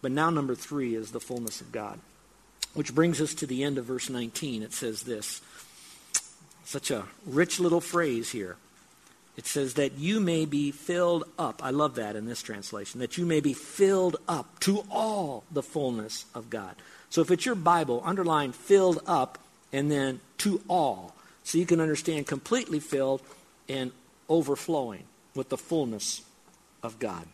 But 0.00 0.12
now, 0.12 0.30
number 0.30 0.54
three 0.54 0.94
is 0.94 1.10
the 1.10 1.20
fullness 1.20 1.60
of 1.60 1.72
God, 1.72 1.98
which 2.72 2.94
brings 2.94 3.20
us 3.20 3.34
to 3.34 3.46
the 3.46 3.64
end 3.64 3.76
of 3.76 3.84
verse 3.84 4.08
19. 4.08 4.62
It 4.62 4.72
says 4.72 5.02
this 5.02 5.42
such 6.64 6.90
a 6.92 7.04
rich 7.26 7.58
little 7.58 7.80
phrase 7.80 8.30
here. 8.30 8.56
It 9.36 9.44
says 9.46 9.74
that 9.74 9.98
you 9.98 10.20
may 10.20 10.44
be 10.44 10.70
filled 10.70 11.24
up. 11.38 11.64
I 11.64 11.70
love 11.70 11.96
that 11.96 12.14
in 12.14 12.26
this 12.26 12.42
translation. 12.42 13.00
That 13.00 13.18
you 13.18 13.26
may 13.26 13.40
be 13.40 13.54
filled 13.54 14.16
up 14.28 14.60
to 14.60 14.84
all 14.90 15.44
the 15.50 15.62
fullness 15.62 16.26
of 16.34 16.48
God. 16.48 16.76
So 17.08 17.22
if 17.22 17.30
it's 17.30 17.44
your 17.44 17.56
Bible, 17.56 18.02
underline 18.04 18.52
filled 18.52 19.00
up 19.06 19.38
and 19.72 19.90
then 19.90 20.20
to 20.38 20.60
all. 20.68 21.14
So 21.44 21.58
you 21.58 21.66
can 21.66 21.80
understand 21.80 22.26
completely 22.26 22.80
filled 22.80 23.22
and 23.68 23.92
overflowing 24.28 25.04
with 25.34 25.48
the 25.48 25.58
fullness 25.58 26.22
of 26.82 26.98
God. 26.98 27.26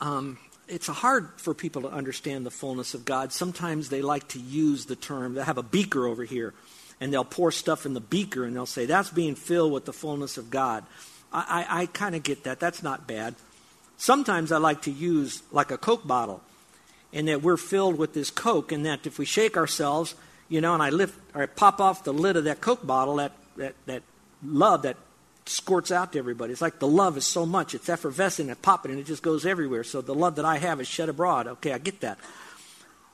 Um, 0.00 0.38
it's 0.66 0.86
hard 0.86 1.28
for 1.36 1.52
people 1.52 1.82
to 1.82 1.88
understand 1.88 2.46
the 2.46 2.50
fullness 2.50 2.94
of 2.94 3.04
God. 3.04 3.32
Sometimes 3.32 3.88
they 3.88 4.02
like 4.02 4.28
to 4.28 4.38
use 4.38 4.86
the 4.86 4.96
term, 4.96 5.34
they 5.34 5.42
have 5.42 5.58
a 5.58 5.62
beaker 5.62 6.06
over 6.06 6.24
here, 6.24 6.54
and 7.00 7.12
they'll 7.12 7.24
pour 7.24 7.52
stuff 7.52 7.84
in 7.84 7.92
the 7.92 8.00
beaker, 8.00 8.44
and 8.44 8.54
they'll 8.54 8.66
say, 8.66 8.86
that's 8.86 9.10
being 9.10 9.34
filled 9.34 9.72
with 9.72 9.84
the 9.84 9.92
fullness 9.92 10.38
of 10.38 10.48
God. 10.50 10.84
I, 11.32 11.66
I, 11.68 11.82
I 11.82 11.86
kind 11.86 12.14
of 12.14 12.22
get 12.22 12.44
that. 12.44 12.60
That's 12.60 12.82
not 12.82 13.06
bad. 13.06 13.34
Sometimes 13.96 14.52
I 14.52 14.58
like 14.58 14.82
to 14.82 14.90
use 14.90 15.42
like 15.52 15.70
a 15.70 15.76
Coke 15.76 16.06
bottle, 16.06 16.40
and 17.12 17.28
that 17.28 17.42
we're 17.42 17.56
filled 17.56 17.98
with 17.98 18.14
this 18.14 18.30
Coke, 18.30 18.72
and 18.72 18.86
that 18.86 19.06
if 19.06 19.18
we 19.18 19.24
shake 19.24 19.56
ourselves, 19.56 20.14
you 20.48 20.60
know, 20.60 20.74
and 20.74 20.82
I 20.82 20.90
lift 20.90 21.18
or 21.34 21.42
I 21.42 21.46
pop 21.46 21.80
off 21.80 22.04
the 22.04 22.12
lid 22.12 22.36
of 22.36 22.44
that 22.44 22.60
Coke 22.60 22.86
bottle, 22.86 23.16
that, 23.16 23.32
that, 23.56 23.74
that 23.86 24.02
love, 24.42 24.82
that 24.82 24.96
squirts 25.46 25.90
out 25.90 26.12
to 26.12 26.18
everybody. 26.18 26.52
It's 26.52 26.62
like 26.62 26.78
the 26.78 26.88
love 26.88 27.16
is 27.16 27.26
so 27.26 27.44
much. 27.44 27.74
It's 27.74 27.88
effervescent 27.88 28.48
and 28.48 28.62
popping 28.62 28.92
and 28.92 29.00
it 29.00 29.06
just 29.06 29.22
goes 29.22 29.44
everywhere. 29.44 29.84
So 29.84 30.00
the 30.00 30.14
love 30.14 30.36
that 30.36 30.44
I 30.44 30.58
have 30.58 30.80
is 30.80 30.88
shed 30.88 31.08
abroad. 31.08 31.46
Okay, 31.46 31.72
I 31.72 31.78
get 31.78 32.00
that. 32.00 32.18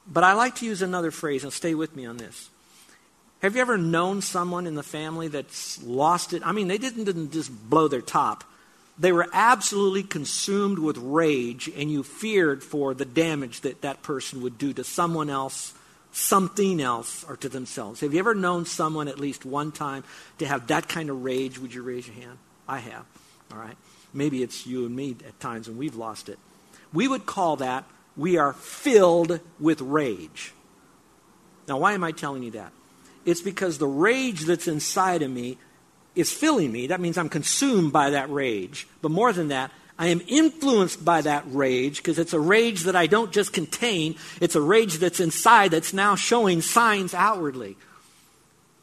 But 0.07 0.25
I 0.25 0.35
like 0.35 0.57
to 0.57 0.67
use 0.67 0.83
another 0.83 1.11
phrase, 1.11 1.43
and 1.43 1.53
stay 1.53 1.75
with 1.75 1.97
me 1.97 2.07
on 2.07 2.17
this. 2.17 2.49
Have 3.43 3.57
you 3.57 3.61
ever 3.61 3.77
known 3.77 4.23
someone 4.23 4.67
in 4.67 4.75
the 4.75 4.83
family 4.83 5.29
that's 5.29 5.83
lost 5.83 6.33
it? 6.33 6.43
I 6.47 6.53
mean, 6.53 6.69
they 6.69 6.79
didn't, 6.79 7.05
didn't 7.05 7.33
just 7.33 7.51
blow 7.69 7.89
their 7.89 8.01
top. 8.01 8.45
They 8.99 9.13
were 9.13 9.29
absolutely 9.33 10.03
consumed 10.03 10.79
with 10.79 10.97
rage, 10.97 11.69
and 11.77 11.91
you 11.91 12.03
feared 12.03 12.63
for 12.63 12.95
the 12.95 13.05
damage 13.05 13.61
that 13.61 13.83
that 13.83 14.03
person 14.03 14.43
would 14.43 14.57
do 14.57 14.73
to 14.73 14.85
someone 14.85 15.29
else 15.29 15.75
something 16.17 16.81
else 16.81 17.25
or 17.29 17.37
to 17.37 17.49
themselves. 17.49 18.01
Have 18.01 18.15
you 18.15 18.19
ever 18.19 18.35
known 18.35 18.65
someone 18.65 19.07
at 19.07 19.21
least 19.21 19.45
one 19.45 19.71
time 19.71 20.03
to 20.39 20.47
have 20.47 20.69
that 20.69 20.89
kind 20.89 21.11
of 21.11 21.23
rage? 21.23 21.59
Would 21.59 21.75
you 21.75 21.83
raise 21.83 22.07
your 22.07 22.17
hand? 22.17 22.39
I 22.67 22.79
have. 22.79 23.05
All 23.53 23.59
right. 23.59 23.77
Maybe 24.15 24.43
it's 24.43 24.67
you 24.67 24.87
and 24.87 24.97
me 24.97 25.17
at 25.27 25.39
times 25.41 25.69
when 25.69 25.77
we've 25.77 25.95
lost 25.95 26.31
it. 26.31 26.39
We 26.91 27.07
would 27.07 27.27
call 27.27 27.57
that 27.57 27.85
we 28.17 28.39
are 28.39 28.55
filled 28.55 29.41
with 29.61 29.83
rage. 29.83 30.55
Now, 31.69 31.79
why 31.79 31.93
am 31.93 32.03
I 32.03 32.13
telling 32.13 32.43
you 32.43 32.53
that? 32.53 32.73
It's 33.27 33.43
because 33.43 33.77
the 33.77 33.87
rage 33.87 34.47
that's 34.47 34.69
inside 34.69 35.21
of 35.21 35.31
me 35.31 35.59
is 36.17 36.33
filling 36.33 36.73
me. 36.73 36.89
That 36.89 37.01
means 37.01 37.17
I'm 37.17 37.29
consumed 37.29 37.93
by 37.93 38.11
that 38.11 38.31
rage. 38.31 38.89
But 39.03 39.13
more 39.13 39.33
than 39.33 39.49
that, 39.49 39.71
I 39.99 40.09
am 40.09 40.21
influenced 40.27 41.05
by 41.05 41.21
that 41.23 41.45
rage 41.47 41.99
because 41.99 42.19
it's 42.19 42.33
a 42.33 42.41
rage 42.41 42.83
that 42.83 42.97
I 42.97 43.07
don't 43.07 43.33
just 43.33 43.53
contain, 43.53 44.17
it's 44.41 44.57
a 44.57 44.61
rage 44.61 44.95
that's 44.99 45.21
inside 45.21 45.71
that's 45.71 45.93
now 45.93 46.17
showing 46.17 46.61
signs 46.61 47.15
outwardly. 47.15 47.77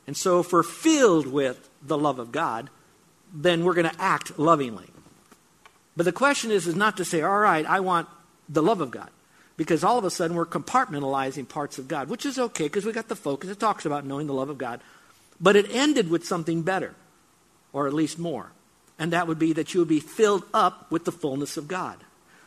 And 0.08 0.18
so, 0.18 0.40
if 0.40 0.52
we're 0.52 0.63
filled 0.63 1.28
with 1.28 1.70
the 1.82 1.98
love 1.98 2.20
of 2.20 2.32
God, 2.32 2.70
then 3.34 3.63
we're 3.63 3.74
going 3.74 3.90
to 3.90 4.02
act 4.02 4.38
lovingly. 4.38 4.88
But 5.96 6.04
the 6.04 6.12
question 6.12 6.52
is, 6.52 6.68
is 6.68 6.75
not 6.75 6.98
to 6.98 7.06
say, 7.06 7.22
all 7.22 7.40
right, 7.40 7.66
I 7.66 7.80
want 7.80 8.08
the 8.50 8.63
love 8.63 8.82
of 8.82 8.92
God. 8.92 9.10
Because 9.56 9.84
all 9.84 10.00
of 10.00 10.04
a 10.04 10.10
sudden 10.10 10.36
we're 10.36 10.48
compartmentalizing 10.48 11.48
parts 11.48 11.78
of 11.78 11.88
God, 11.88 12.10
which 12.10 12.25
is 12.25 12.40
okay 12.40 12.66
because 12.66 12.86
we 12.86 12.92
got 12.92 13.08
the 13.08 13.16
focus. 13.16 13.52
It 13.52 13.60
talks 13.60 13.86
about 13.86 14.06
knowing 14.06 14.25
the 14.25 14.34
love 14.34 14.50
of 14.50 14.58
God. 14.58 14.82
But 15.40 15.56
it 15.56 15.68
ended 15.70 16.10
with 16.10 16.25
something 16.25 16.63
better, 16.63 16.96
or 17.74 17.88
at 17.88 17.94
least 17.94 18.18
more 18.18 18.51
and 19.00 19.12
that 19.13 19.27
would 19.27 19.39
be 19.39 19.53
that 19.53 19.74
you 19.74 19.82
would 19.82 19.89
be 19.89 20.00
filled 20.00 20.44
up 20.53 20.89
with 20.92 21.06
the 21.06 21.12
fullness 21.12 21.58
of 21.58 21.68
God. 21.68 21.98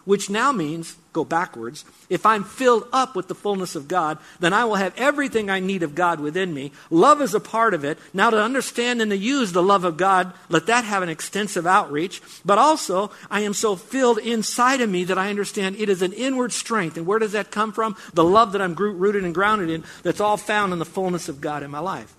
Which 0.05 0.31
now 0.31 0.53
means, 0.53 0.97
go 1.13 1.25
backwards, 1.25 1.85
if 2.09 2.25
I'm 2.25 2.45
filled 2.45 2.87
up 2.93 3.17
with 3.17 3.27
the 3.27 3.35
fullness 3.35 3.75
of 3.75 3.89
God, 3.89 4.19
then 4.39 4.53
I 4.53 4.65
will 4.65 4.77
have 4.77 4.95
everything 4.97 5.51
I 5.51 5.59
need 5.59 5.83
of 5.83 5.97
God 5.97 6.21
within 6.21 6.55
me. 6.55 6.71
Love 6.91 7.21
is 7.21 7.35
a 7.35 7.41
part 7.41 7.75
of 7.75 7.85
it. 7.85 7.99
Now, 8.15 8.31
to 8.31 8.41
understand 8.41 9.03
and 9.03 9.11
to 9.11 9.17
use 9.17 9.51
the 9.51 9.65
love 9.65 9.83
of 9.83 9.97
God, 9.97 10.33
let 10.49 10.67
that 10.67 10.85
have 10.85 11.03
an 11.03 11.09
extensive 11.09 11.67
outreach. 11.67 12.23
But 12.45 12.57
also, 12.57 13.11
I 13.33 13.41
am 13.41 13.53
so 13.53 13.75
filled 13.75 14.19
inside 14.19 14.81
of 14.81 14.89
me 14.89 15.03
that 15.05 15.19
I 15.19 15.29
understand 15.29 15.75
it 15.77 15.89
is 15.89 16.03
an 16.03 16.13
inward 16.13 16.53
strength. 16.53 16.97
And 16.97 17.05
where 17.05 17.19
does 17.19 17.33
that 17.33 17.51
come 17.51 17.73
from? 17.73 17.97
The 18.15 18.25
love 18.25 18.53
that 18.53 18.63
I'm 18.63 18.75
rooted 18.75 19.25
and 19.25 19.35
grounded 19.35 19.71
in, 19.71 19.83
that's 20.05 20.21
all 20.21 20.37
found 20.37 20.73
in 20.73 20.79
the 20.79 20.85
fullness 20.85 21.29
of 21.29 21.41
God 21.41 21.65
in 21.65 21.71
my 21.71 21.81
life. 21.81 22.16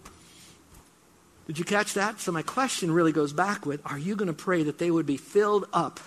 Did 1.47 1.57
you 1.57 1.65
catch 1.65 1.93
that? 1.93 2.19
So 2.19 2.31
my 2.31 2.41
question 2.41 2.91
really 2.91 3.13
goes 3.13 3.33
back 3.33 3.65
with, 3.65 3.81
are 3.85 3.97
you 3.97 4.15
going 4.15 4.27
to 4.27 4.33
pray 4.33 4.63
that 4.63 4.77
they 4.77 4.91
would 4.91 5.05
be 5.05 5.17
filled 5.17 5.65
up, 5.71 6.01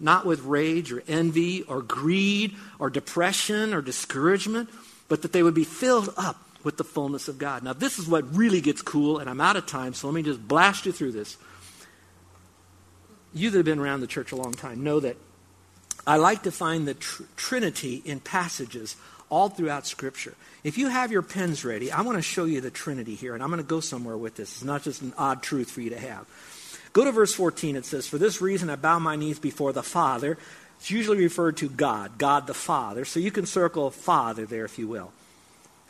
not 0.00 0.24
with 0.24 0.40
rage 0.42 0.90
or 0.90 1.02
envy 1.06 1.62
or 1.62 1.82
greed 1.82 2.56
or 2.78 2.88
depression 2.88 3.74
or 3.74 3.82
discouragement, 3.82 4.70
but 5.08 5.20
that 5.22 5.32
they 5.32 5.42
would 5.42 5.54
be 5.54 5.64
filled 5.64 6.12
up 6.16 6.42
with 6.64 6.78
the 6.78 6.84
fullness 6.84 7.28
of 7.28 7.38
God. 7.38 7.62
Now, 7.62 7.74
this 7.74 7.98
is 7.98 8.08
what 8.08 8.34
really 8.34 8.62
gets 8.62 8.80
cool, 8.80 9.18
and 9.18 9.28
I'm 9.28 9.40
out 9.40 9.56
of 9.56 9.66
time, 9.66 9.92
so 9.92 10.08
let 10.08 10.14
me 10.14 10.22
just 10.22 10.46
blast 10.46 10.86
you 10.86 10.92
through 10.92 11.12
this. 11.12 11.36
You 13.34 13.50
that 13.50 13.58
have 13.58 13.66
been 13.66 13.78
around 13.78 14.00
the 14.00 14.06
church 14.06 14.32
a 14.32 14.36
long 14.36 14.52
time 14.54 14.82
know 14.82 15.00
that 15.00 15.16
I 16.06 16.16
like 16.16 16.42
to 16.44 16.52
find 16.52 16.88
the 16.88 16.94
tr- 16.94 17.22
Trinity 17.36 18.02
in 18.04 18.20
passages 18.20 18.96
all 19.30 19.48
throughout 19.48 19.86
Scripture. 19.86 20.34
If 20.62 20.76
you 20.76 20.88
have 20.88 21.10
your 21.10 21.22
pens 21.22 21.64
ready, 21.64 21.90
I 21.90 22.02
want 22.02 22.18
to 22.18 22.22
show 22.22 22.44
you 22.44 22.60
the 22.60 22.70
Trinity 22.70 23.14
here, 23.14 23.34
and 23.34 23.42
I'm 23.42 23.48
going 23.48 23.62
to 23.62 23.66
go 23.66 23.80
somewhere 23.80 24.16
with 24.16 24.36
this. 24.36 24.52
It's 24.52 24.64
not 24.64 24.82
just 24.82 25.00
an 25.00 25.14
odd 25.16 25.42
truth 25.42 25.70
for 25.70 25.80
you 25.80 25.90
to 25.90 25.98
have. 25.98 26.26
Go 26.92 27.04
to 27.04 27.12
verse 27.12 27.32
14. 27.32 27.76
It 27.76 27.86
says, 27.86 28.06
For 28.06 28.18
this 28.18 28.42
reason 28.42 28.68
I 28.68 28.76
bow 28.76 28.98
my 28.98 29.16
knees 29.16 29.38
before 29.38 29.72
the 29.72 29.82
Father. 29.82 30.36
It's 30.78 30.90
usually 30.90 31.18
referred 31.18 31.58
to 31.58 31.68
God, 31.68 32.18
God 32.18 32.46
the 32.46 32.54
Father. 32.54 33.04
So 33.04 33.20
you 33.20 33.30
can 33.30 33.46
circle 33.46 33.90
Father 33.90 34.46
there, 34.46 34.64
if 34.64 34.78
you 34.78 34.88
will. 34.88 35.12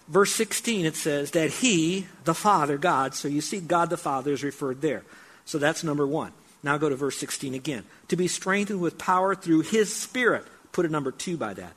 Verse 0.08 0.34
16, 0.34 0.86
it 0.86 0.96
says 0.96 1.30
that 1.30 1.50
He, 1.50 2.06
the 2.24 2.34
Father, 2.34 2.76
God, 2.76 3.14
so 3.14 3.28
you 3.28 3.40
see 3.40 3.60
God 3.60 3.90
the 3.90 3.96
Father 3.96 4.32
is 4.32 4.42
referred 4.42 4.82
there. 4.82 5.04
So 5.44 5.58
that's 5.58 5.84
number 5.84 6.06
one. 6.06 6.32
Now 6.62 6.76
go 6.76 6.88
to 6.88 6.96
verse 6.96 7.16
16 7.18 7.54
again. 7.54 7.84
To 8.08 8.16
be 8.16 8.28
strengthened 8.28 8.80
with 8.80 8.98
power 8.98 9.34
through 9.34 9.60
His 9.62 9.94
Spirit. 9.94 10.44
Put 10.72 10.84
a 10.84 10.88
number 10.88 11.12
two 11.12 11.36
by 11.36 11.54
that. 11.54 11.72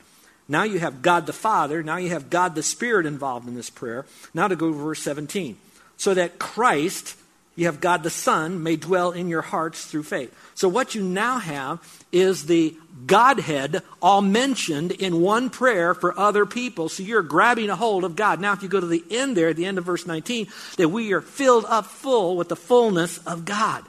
Now 0.47 0.63
you 0.63 0.79
have 0.79 1.01
God 1.01 1.25
the 1.25 1.33
Father. 1.33 1.83
Now 1.83 1.97
you 1.97 2.09
have 2.09 2.29
God 2.29 2.55
the 2.55 2.63
Spirit 2.63 3.05
involved 3.05 3.47
in 3.47 3.55
this 3.55 3.69
prayer. 3.69 4.05
Now 4.33 4.47
to 4.47 4.55
go 4.55 4.71
to 4.71 4.77
verse 4.77 5.01
17. 5.01 5.57
So 5.97 6.13
that 6.13 6.39
Christ, 6.39 7.15
you 7.55 7.65
have 7.65 7.79
God 7.79 8.03
the 8.03 8.09
Son, 8.09 8.61
may 8.61 8.75
dwell 8.75 9.11
in 9.11 9.29
your 9.29 9.41
hearts 9.41 9.85
through 9.85 10.03
faith. 10.03 10.35
So 10.55 10.67
what 10.67 10.95
you 10.95 11.03
now 11.03 11.39
have 11.39 11.79
is 12.11 12.45
the 12.45 12.75
Godhead 13.05 13.81
all 14.01 14.21
mentioned 14.21 14.91
in 14.91 15.21
one 15.21 15.49
prayer 15.49 15.93
for 15.93 16.17
other 16.17 16.45
people. 16.45 16.89
So 16.89 17.03
you're 17.03 17.23
grabbing 17.23 17.69
a 17.69 17.75
hold 17.75 18.03
of 18.03 18.15
God. 18.15 18.39
Now, 18.39 18.53
if 18.53 18.61
you 18.61 18.69
go 18.69 18.79
to 18.79 18.85
the 18.85 19.03
end 19.09 19.35
there, 19.37 19.49
at 19.49 19.55
the 19.55 19.65
end 19.65 19.77
of 19.77 19.85
verse 19.85 20.05
19, 20.05 20.47
that 20.77 20.89
we 20.89 21.13
are 21.13 21.21
filled 21.21 21.65
up 21.65 21.85
full 21.85 22.35
with 22.35 22.49
the 22.49 22.55
fullness 22.55 23.17
of 23.19 23.45
God. 23.45 23.83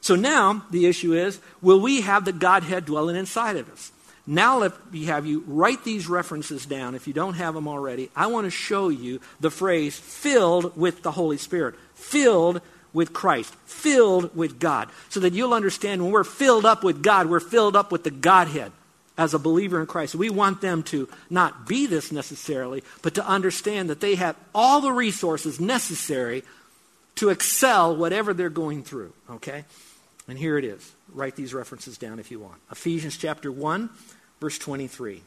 So 0.00 0.16
now 0.16 0.64
the 0.70 0.84
issue 0.84 1.14
is 1.14 1.40
will 1.62 1.80
we 1.80 2.02
have 2.02 2.26
the 2.26 2.32
Godhead 2.32 2.84
dwelling 2.84 3.16
inside 3.16 3.56
of 3.56 3.70
us? 3.70 3.90
Now 4.26 4.58
let 4.58 4.92
me 4.92 5.04
have 5.04 5.26
you 5.26 5.44
write 5.46 5.84
these 5.84 6.08
references 6.08 6.64
down 6.64 6.94
if 6.94 7.06
you 7.06 7.12
don't 7.12 7.34
have 7.34 7.54
them 7.54 7.68
already. 7.68 8.10
I 8.16 8.28
want 8.28 8.46
to 8.46 8.50
show 8.50 8.88
you 8.88 9.20
the 9.40 9.50
phrase 9.50 9.98
filled 9.98 10.76
with 10.76 11.02
the 11.02 11.12
Holy 11.12 11.36
Spirit, 11.36 11.74
filled 11.94 12.62
with 12.94 13.12
Christ, 13.12 13.54
filled 13.66 14.34
with 14.34 14.58
God, 14.58 14.88
so 15.10 15.20
that 15.20 15.34
you'll 15.34 15.52
understand 15.52 16.02
when 16.02 16.12
we're 16.12 16.24
filled 16.24 16.64
up 16.64 16.84
with 16.84 17.02
God, 17.02 17.26
we're 17.26 17.40
filled 17.40 17.76
up 17.76 17.92
with 17.92 18.04
the 18.04 18.10
Godhead 18.10 18.72
as 19.18 19.34
a 19.34 19.38
believer 19.38 19.80
in 19.80 19.86
Christ. 19.86 20.14
We 20.14 20.30
want 20.30 20.60
them 20.60 20.82
to 20.84 21.08
not 21.28 21.66
be 21.66 21.86
this 21.86 22.10
necessarily, 22.10 22.82
but 23.02 23.14
to 23.14 23.26
understand 23.26 23.90
that 23.90 24.00
they 24.00 24.14
have 24.14 24.36
all 24.54 24.80
the 24.80 24.92
resources 24.92 25.60
necessary 25.60 26.44
to 27.16 27.28
excel 27.28 27.94
whatever 27.94 28.32
they're 28.32 28.48
going 28.48 28.82
through, 28.82 29.12
okay? 29.30 29.64
And 30.26 30.38
here 30.38 30.56
it 30.56 30.64
is. 30.64 30.92
Write 31.12 31.36
these 31.36 31.52
references 31.52 31.98
down 31.98 32.18
if 32.18 32.30
you 32.30 32.40
want. 32.40 32.60
Ephesians 32.70 33.16
chapter 33.16 33.52
1, 33.52 33.90
verse 34.40 34.58
23. 34.58 35.22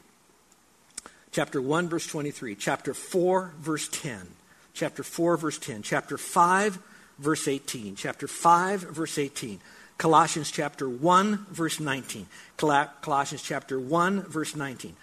Chapter 1.30 1.62
1, 1.62 1.88
verse 1.88 2.06
23. 2.06 2.54
Chapter 2.56 2.94
4, 2.94 3.52
verse 3.58 3.88
10. 3.88 4.26
Chapter 4.74 5.02
4, 5.02 5.36
verse 5.36 5.58
10. 5.58 5.82
Chapter 5.82 6.18
5, 6.18 6.78
verse 7.18 7.48
18. 7.48 7.94
Chapter 7.94 8.26
5, 8.26 8.80
verse 8.80 9.18
18. 9.18 9.60
Colossians 9.98 10.50
chapter 10.50 10.88
1, 10.88 11.46
verse 11.50 11.80
19. 11.80 12.26
Colossians 12.56 13.42
chapter 13.42 13.78
1, 13.80 14.22
verse 14.22 14.54
19. 14.54 14.94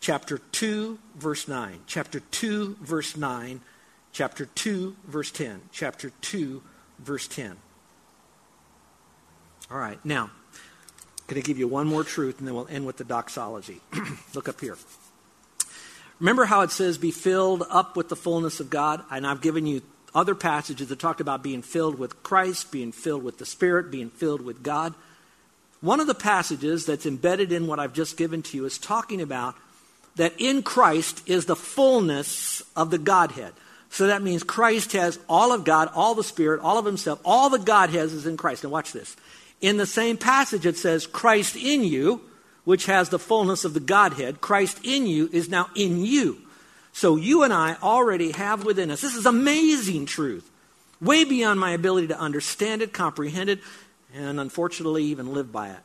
Chapter 0.00 0.38
2, 0.52 0.98
verse 1.16 1.48
9. 1.48 1.80
Chapter 1.86 2.20
2, 2.20 2.76
verse 2.80 3.16
9. 3.16 3.60
Chapter 4.12 4.46
2, 4.46 4.96
verse 5.06 5.30
10. 5.32 5.60
Chapter 5.72 6.12
2, 6.20 6.62
verse 7.00 7.26
10. 7.26 7.56
All 9.70 9.78
right, 9.78 9.98
now, 10.04 10.24
I'm 10.24 10.30
going 11.26 11.40
to 11.40 11.46
give 11.46 11.58
you 11.58 11.66
one 11.66 11.86
more 11.86 12.04
truth 12.04 12.38
and 12.38 12.46
then 12.46 12.54
we'll 12.54 12.68
end 12.68 12.86
with 12.86 12.98
the 12.98 13.04
doxology. 13.04 13.80
Look 14.34 14.48
up 14.48 14.60
here. 14.60 14.76
Remember 16.20 16.44
how 16.44 16.60
it 16.60 16.70
says, 16.70 16.98
be 16.98 17.10
filled 17.10 17.64
up 17.70 17.96
with 17.96 18.08
the 18.08 18.16
fullness 18.16 18.60
of 18.60 18.70
God? 18.70 19.02
And 19.10 19.26
I've 19.26 19.40
given 19.40 19.66
you 19.66 19.82
other 20.14 20.34
passages 20.34 20.88
that 20.88 20.98
talked 20.98 21.20
about 21.20 21.42
being 21.42 21.62
filled 21.62 21.98
with 21.98 22.22
Christ, 22.22 22.70
being 22.70 22.92
filled 22.92 23.24
with 23.24 23.38
the 23.38 23.46
Spirit, 23.46 23.90
being 23.90 24.10
filled 24.10 24.42
with 24.42 24.62
God. 24.62 24.94
One 25.80 25.98
of 25.98 26.06
the 26.06 26.14
passages 26.14 26.86
that's 26.86 27.04
embedded 27.04 27.50
in 27.50 27.66
what 27.66 27.80
I've 27.80 27.92
just 27.92 28.16
given 28.16 28.42
to 28.42 28.56
you 28.56 28.64
is 28.64 28.78
talking 28.78 29.20
about 29.20 29.56
that 30.16 30.32
in 30.38 30.62
Christ 30.62 31.28
is 31.28 31.46
the 31.46 31.56
fullness 31.56 32.62
of 32.76 32.90
the 32.90 32.98
Godhead. 32.98 33.52
So 33.90 34.06
that 34.06 34.22
means 34.22 34.42
Christ 34.42 34.92
has 34.92 35.18
all 35.28 35.52
of 35.52 35.64
God, 35.64 35.90
all 35.94 36.14
the 36.14 36.24
Spirit, 36.24 36.60
all 36.60 36.78
of 36.78 36.84
Himself, 36.84 37.20
all 37.24 37.50
the 37.50 37.58
God 37.58 37.90
has 37.90 38.12
is 38.12 38.26
in 38.26 38.36
Christ. 38.36 38.64
Now 38.64 38.70
watch 38.70 38.92
this. 38.92 39.16
In 39.60 39.76
the 39.76 39.86
same 39.86 40.16
passage, 40.16 40.66
it 40.66 40.76
says, 40.76 41.06
Christ 41.06 41.56
in 41.56 41.84
you, 41.84 42.20
which 42.64 42.86
has 42.86 43.08
the 43.08 43.18
fullness 43.18 43.64
of 43.64 43.74
the 43.74 43.80
Godhead, 43.80 44.40
Christ 44.40 44.80
in 44.84 45.06
you 45.06 45.28
is 45.32 45.48
now 45.48 45.68
in 45.74 46.04
you. 46.04 46.38
So 46.92 47.16
you 47.16 47.42
and 47.42 47.52
I 47.52 47.76
already 47.82 48.32
have 48.32 48.64
within 48.64 48.90
us. 48.90 49.00
This 49.00 49.16
is 49.16 49.26
amazing 49.26 50.06
truth, 50.06 50.48
way 51.00 51.24
beyond 51.24 51.58
my 51.58 51.72
ability 51.72 52.08
to 52.08 52.18
understand 52.18 52.82
it, 52.82 52.92
comprehend 52.92 53.50
it, 53.50 53.60
and 54.14 54.38
unfortunately 54.38 55.04
even 55.04 55.34
live 55.34 55.50
by 55.50 55.70
it. 55.70 55.78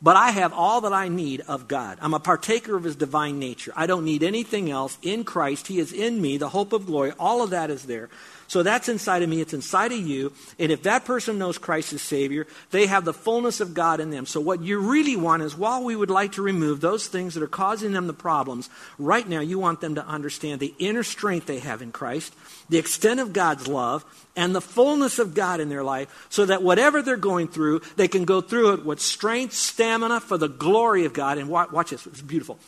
But 0.00 0.16
I 0.16 0.30
have 0.30 0.52
all 0.52 0.82
that 0.82 0.92
I 0.92 1.08
need 1.08 1.40
of 1.42 1.68
God. 1.68 1.98
I'm 2.00 2.14
a 2.14 2.20
partaker 2.20 2.76
of 2.76 2.84
his 2.84 2.96
divine 2.96 3.38
nature. 3.38 3.72
I 3.74 3.86
don't 3.86 4.04
need 4.04 4.22
anything 4.22 4.70
else. 4.70 4.98
In 5.02 5.24
Christ, 5.24 5.68
he 5.68 5.78
is 5.78 5.92
in 5.92 6.20
me, 6.20 6.36
the 6.36 6.50
hope 6.50 6.72
of 6.72 6.86
glory. 6.86 7.12
All 7.18 7.42
of 7.42 7.50
that 7.50 7.70
is 7.70 7.84
there. 7.84 8.10
So 8.48 8.62
that's 8.62 8.88
inside 8.88 9.22
of 9.22 9.28
me, 9.28 9.40
it's 9.40 9.54
inside 9.54 9.92
of 9.92 9.98
you. 9.98 10.32
And 10.58 10.70
if 10.70 10.84
that 10.84 11.04
person 11.04 11.38
knows 11.38 11.58
Christ 11.58 11.92
as 11.92 12.02
Savior, 12.02 12.46
they 12.70 12.86
have 12.86 13.04
the 13.04 13.12
fullness 13.12 13.60
of 13.60 13.74
God 13.74 14.00
in 14.00 14.10
them. 14.10 14.26
So 14.26 14.40
what 14.40 14.62
you 14.62 14.78
really 14.78 15.16
want 15.16 15.42
is 15.42 15.56
while 15.56 15.82
we 15.82 15.96
would 15.96 16.10
like 16.10 16.32
to 16.32 16.42
remove 16.42 16.80
those 16.80 17.08
things 17.08 17.34
that 17.34 17.42
are 17.42 17.48
causing 17.48 17.92
them 17.92 18.06
the 18.06 18.12
problems, 18.12 18.70
right 18.98 19.28
now 19.28 19.40
you 19.40 19.58
want 19.58 19.80
them 19.80 19.96
to 19.96 20.06
understand 20.06 20.60
the 20.60 20.74
inner 20.78 21.02
strength 21.02 21.46
they 21.46 21.58
have 21.58 21.82
in 21.82 21.92
Christ, 21.92 22.34
the 22.68 22.78
extent 22.78 23.20
of 23.20 23.32
God's 23.32 23.66
love, 23.66 24.04
and 24.36 24.54
the 24.54 24.60
fullness 24.60 25.18
of 25.18 25.34
God 25.34 25.60
in 25.60 25.68
their 25.68 25.84
life, 25.84 26.26
so 26.28 26.44
that 26.44 26.62
whatever 26.62 27.02
they're 27.02 27.16
going 27.16 27.48
through, 27.48 27.80
they 27.96 28.08
can 28.08 28.24
go 28.24 28.40
through 28.40 28.74
it 28.74 28.84
with 28.84 29.00
strength, 29.00 29.54
stamina, 29.54 30.20
for 30.20 30.36
the 30.36 30.48
glory 30.48 31.04
of 31.04 31.12
God. 31.12 31.38
And 31.38 31.48
watch, 31.48 31.72
watch 31.72 31.90
this, 31.90 32.06
it's 32.06 32.20
beautiful. 32.20 32.58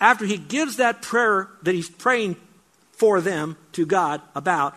After 0.00 0.24
he 0.24 0.38
gives 0.38 0.76
that 0.76 1.02
prayer 1.02 1.48
that 1.62 1.74
he's 1.74 1.90
praying 1.90 2.36
for 2.92 3.20
them 3.20 3.56
to 3.72 3.84
God 3.84 4.22
about, 4.34 4.74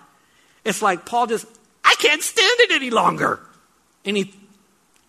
it's 0.65 0.81
like 0.81 1.05
Paul 1.05 1.27
just, 1.27 1.45
I 1.83 1.95
can't 1.99 2.21
stand 2.21 2.59
it 2.59 2.71
any 2.71 2.89
longer. 2.89 3.39
And 4.05 4.17
he 4.17 4.33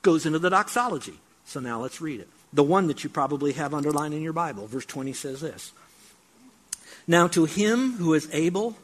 goes 0.02 0.26
into 0.26 0.38
the 0.38 0.50
doxology. 0.50 1.18
So 1.44 1.60
now 1.60 1.80
let's 1.80 2.00
read 2.00 2.20
it. 2.20 2.28
The 2.52 2.62
one 2.62 2.86
that 2.88 3.04
you 3.04 3.10
probably 3.10 3.52
have 3.52 3.74
underlined 3.74 4.14
in 4.14 4.22
your 4.22 4.32
Bible. 4.32 4.66
Verse 4.66 4.86
20 4.86 5.12
says 5.12 5.40
this 5.40 5.72
Now 7.06 7.28
to 7.28 7.44
him 7.44 7.92
who 7.92 8.14
is 8.14 8.28
able 8.32 8.76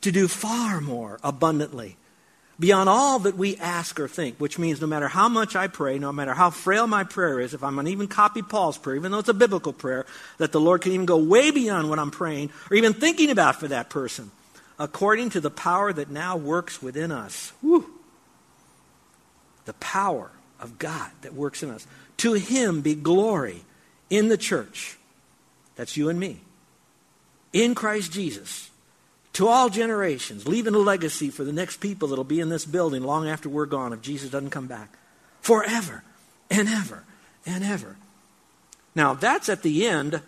to 0.00 0.12
do 0.12 0.28
far 0.28 0.80
more 0.80 1.18
abundantly 1.22 1.96
beyond 2.58 2.88
all 2.88 3.18
that 3.20 3.36
we 3.36 3.56
ask 3.56 3.98
or 3.98 4.06
think, 4.06 4.38
which 4.38 4.58
means 4.58 4.80
no 4.80 4.86
matter 4.86 5.08
how 5.08 5.28
much 5.28 5.56
I 5.56 5.66
pray, 5.66 5.98
no 5.98 6.12
matter 6.12 6.34
how 6.34 6.50
frail 6.50 6.86
my 6.86 7.02
prayer 7.02 7.40
is, 7.40 7.54
if 7.54 7.64
I'm 7.64 7.74
going 7.74 7.86
to 7.86 7.92
even 7.92 8.08
copy 8.08 8.42
Paul's 8.42 8.78
prayer, 8.78 8.96
even 8.96 9.10
though 9.10 9.18
it's 9.18 9.28
a 9.28 9.34
biblical 9.34 9.72
prayer, 9.72 10.06
that 10.38 10.52
the 10.52 10.60
Lord 10.60 10.82
can 10.82 10.92
even 10.92 11.06
go 11.06 11.16
way 11.16 11.50
beyond 11.50 11.88
what 11.88 11.98
I'm 11.98 12.10
praying 12.10 12.50
or 12.70 12.76
even 12.76 12.92
thinking 12.92 13.30
about 13.30 13.56
for 13.56 13.68
that 13.68 13.90
person 13.90 14.30
according 14.78 15.30
to 15.30 15.40
the 15.40 15.50
power 15.50 15.92
that 15.92 16.10
now 16.10 16.36
works 16.36 16.82
within 16.82 17.10
us. 17.10 17.52
Woo. 17.62 17.86
The 19.64 19.74
power 19.74 20.30
of 20.60 20.78
God 20.78 21.10
that 21.22 21.34
works 21.34 21.62
in 21.62 21.70
us. 21.70 21.86
To 22.18 22.34
him 22.34 22.80
be 22.80 22.94
glory 22.94 23.62
in 24.10 24.28
the 24.28 24.36
church. 24.36 24.96
That's 25.76 25.96
you 25.96 26.08
and 26.08 26.18
me. 26.18 26.40
In 27.52 27.74
Christ 27.74 28.12
Jesus. 28.12 28.70
To 29.34 29.48
all 29.48 29.70
generations, 29.70 30.46
leaving 30.46 30.74
a 30.74 30.78
legacy 30.78 31.30
for 31.30 31.42
the 31.42 31.52
next 31.52 31.78
people 31.78 32.08
that'll 32.08 32.24
be 32.24 32.40
in 32.40 32.50
this 32.50 32.66
building 32.66 33.02
long 33.02 33.28
after 33.28 33.48
we're 33.48 33.66
gone 33.66 33.92
if 33.92 34.02
Jesus 34.02 34.30
doesn't 34.30 34.50
come 34.50 34.66
back. 34.66 34.90
Forever 35.40 36.04
and 36.50 36.68
ever 36.68 37.04
and 37.46 37.64
ever. 37.64 37.96
Now, 38.94 39.14
that's 39.14 39.48
at 39.48 39.62
the 39.62 39.86
end 39.86 40.20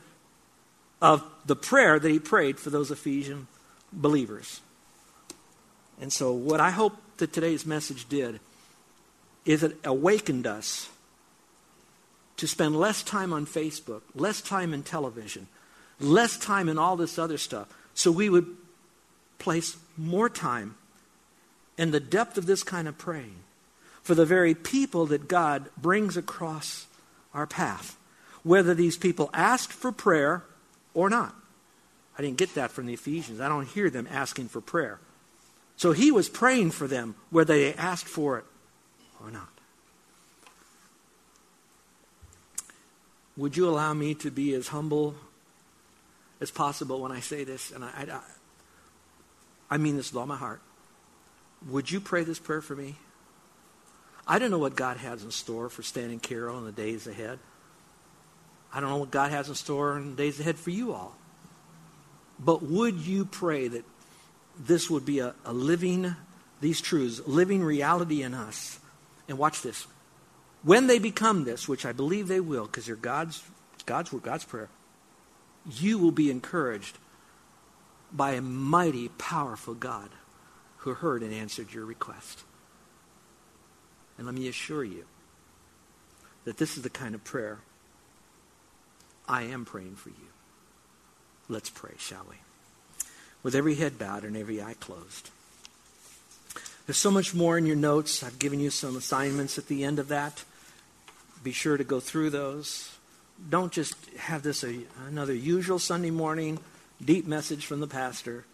of 1.03 1.23
the 1.45 1.57
prayer 1.57 1.99
that 1.99 2.11
he 2.11 2.19
prayed 2.19 2.59
for 2.59 2.71
those 2.71 2.91
Ephesian 2.91 3.47
believers. 3.95 4.61
And 6.01 6.13
so, 6.13 6.33
what 6.33 6.61
I 6.61 6.71
hope 6.71 6.97
that 7.19 7.33
today's 7.33 7.65
message 7.65 8.09
did 8.09 8.41
is 9.45 9.63
it 9.63 9.77
awakened 9.85 10.47
us 10.47 10.89
to 12.37 12.47
spend 12.47 12.77
less 12.77 13.03
time 13.03 13.33
on 13.33 13.47
Facebook, 13.47 14.03
less 14.15 14.41
time 14.41 14.75
in 14.75 14.83
television, 14.83 15.47
less 16.01 16.37
time 16.37 16.69
in 16.69 16.79
all 16.79 16.97
this 16.97 17.19
other 17.19 17.39
stuff, 17.39 17.69
so 17.95 18.11
we 18.11 18.29
would 18.29 18.47
place 19.39 19.77
more 19.97 20.29
time 20.29 20.75
in 21.79 21.91
the 21.91 22.01
depth 22.01 22.39
of 22.39 22.47
this 22.47 22.63
kind 22.63 22.89
of 22.89 22.99
praying 22.99 23.37
for 24.03 24.15
the 24.15 24.27
very 24.27 24.55
people 24.55 25.07
that 25.07 25.29
God 25.29 25.71
brings 25.77 26.17
across 26.17 26.87
our 27.33 27.47
path, 27.47 27.97
whether 28.43 28.75
these 28.75 28.97
people 28.97 29.31
asked 29.33 29.73
for 29.73 29.93
prayer 29.93 30.45
or 30.93 31.09
not. 31.09 31.35
I 32.19 32.23
didn't 32.23 32.37
get 32.37 32.55
that 32.55 32.71
from 32.71 32.87
the 32.87 32.95
Ephesians. 32.95 33.41
I 33.41 33.49
don't 33.49 33.67
hear 33.67 33.91
them 33.91 34.07
asking 34.11 34.49
for 34.49 34.61
prayer. 34.61 35.01
So 35.77 35.93
he 35.93 36.13
was 36.13 36.29
praying 36.29 36.71
for 36.71 36.87
them 36.87 37.17
whether 37.31 37.55
they 37.55 37.75
asked 37.75 38.07
for 38.07 38.39
it 38.39 38.45
or 39.23 39.31
not. 39.31 39.49
Would 43.37 43.57
you 43.57 43.69
allow 43.69 43.93
me 43.95 44.15
to 44.15 44.31
be 44.31 44.55
as 44.55 44.69
humble 44.69 45.17
as 46.41 46.53
possible 46.53 47.01
when 47.01 47.11
I 47.11 47.19
say 47.19 47.43
this? 47.43 47.73
And 47.73 47.85
I, 47.85 47.89
I, 48.13 48.21
I 49.75 49.77
mean 49.77 49.97
this 49.97 50.13
with 50.13 50.21
all 50.21 50.27
my 50.27 50.37
heart. 50.37 50.61
Would 51.69 51.91
you 51.91 52.01
pray 52.01 52.23
this 52.23 52.39
prayer 52.39 52.61
for 52.61 52.77
me? 52.77 52.95
I 54.27 54.39
don't 54.39 54.53
know 54.53 54.59
what 54.59 54.77
God 54.77 54.99
has 54.99 55.25
in 55.25 55.31
store 55.33 55.69
for 55.69 55.83
Stan 55.83 56.11
and 56.11 56.23
Carol 56.23 56.59
in 56.59 56.65
the 56.65 56.73
days 56.73 57.07
ahead. 57.07 57.41
I 58.73 58.81
don't 58.81 58.91
know 58.91 58.99
what 58.99 59.11
God 59.11 59.31
has 59.31 59.49
in 59.49 59.55
store 59.55 59.97
in 59.97 60.11
the 60.11 60.17
days 60.17 60.39
ahead 60.39 60.57
for 60.57 60.71
you 60.71 60.93
all. 60.93 61.17
But 62.39 62.63
would 62.63 62.97
you 62.97 63.25
pray 63.25 63.69
that 63.69 63.85
this 64.59 64.91
would 64.91 65.05
be 65.05 65.21
a, 65.21 65.35
a 65.45 65.53
living, 65.53 66.17
these 66.61 66.81
truths, 66.81 67.21
living 67.27 67.63
reality 67.63 68.23
in 68.23 68.35
us? 68.35 68.79
And 69.29 69.39
watch 69.39 69.63
this. 69.63 69.87
When 70.63 70.87
they 70.87 70.99
become 70.99 71.45
this, 71.45 71.69
which 71.69 71.87
I 71.87 71.93
believe 71.93 72.29
they 72.29 72.41
will, 72.41 72.67
because 72.67 72.87
they're 72.87 72.97
God's, 72.97 73.43
God's 73.87 74.13
word, 74.13 74.23
God's 74.23 74.45
prayer, 74.45 74.69
you 75.71 75.99
will 75.99 76.11
be 76.11 76.31
encouraged 76.31 76.99
by 78.13 78.33
a 78.33 78.43
mighty, 78.43 79.09
powerful 79.09 79.75
God 79.75 80.11
who 80.79 80.95
heard 80.95 81.23
and 81.23 81.33
answered 81.33 81.73
your 81.73 81.85
request. 81.85 82.45
And 84.17 84.27
let 84.27 84.35
me 84.35 84.49
assure 84.49 84.85
you 84.85 85.05
that 86.45 86.59
this 86.59 86.77
is 86.77 86.83
the 86.83 86.91
kind 86.91 87.15
of 87.15 87.25
prayer 87.25 87.61
I 89.27 89.43
am 89.43 89.65
praying 89.65 89.97
for 89.97 90.11
you. 90.11 90.34
Let's 91.49 91.71
pray, 91.71 91.95
shall 91.99 92.25
we? 92.29 92.37
With 93.43 93.55
every 93.55 93.75
head 93.75 93.99
bowed 93.99 94.25
and 94.25 94.37
every 94.37 94.63
eye 94.63 94.75
closed. 94.81 95.31
There's 96.87 96.97
so 96.97 97.11
much 97.11 97.35
more 97.35 97.59
in 97.59 97.67
your 97.67 97.77
notes. 97.77 98.23
I've 98.23 98.39
given 98.39 98.61
you 98.61 98.71
some 98.71 98.97
assignments 98.97 99.59
at 99.59 99.69
the 99.69 99.85
end 99.85 99.99
of 99.99 100.09
that. 100.09 100.45
Be 101.43 101.53
sure 101.53 101.77
to 101.77 101.85
go 101.85 102.01
through 102.01 102.31
those. 102.31 102.95
Don't 103.51 103.73
just 103.73 103.95
have 104.19 104.43
this 104.43 104.65
a, 104.65 104.81
another 105.07 105.35
usual 105.35 105.79
Sunday 105.79 106.11
morning 106.11 106.59
deep 107.05 107.27
message 107.27 107.67
from 107.67 107.81
the 107.81 107.87
pastor. 107.87 108.45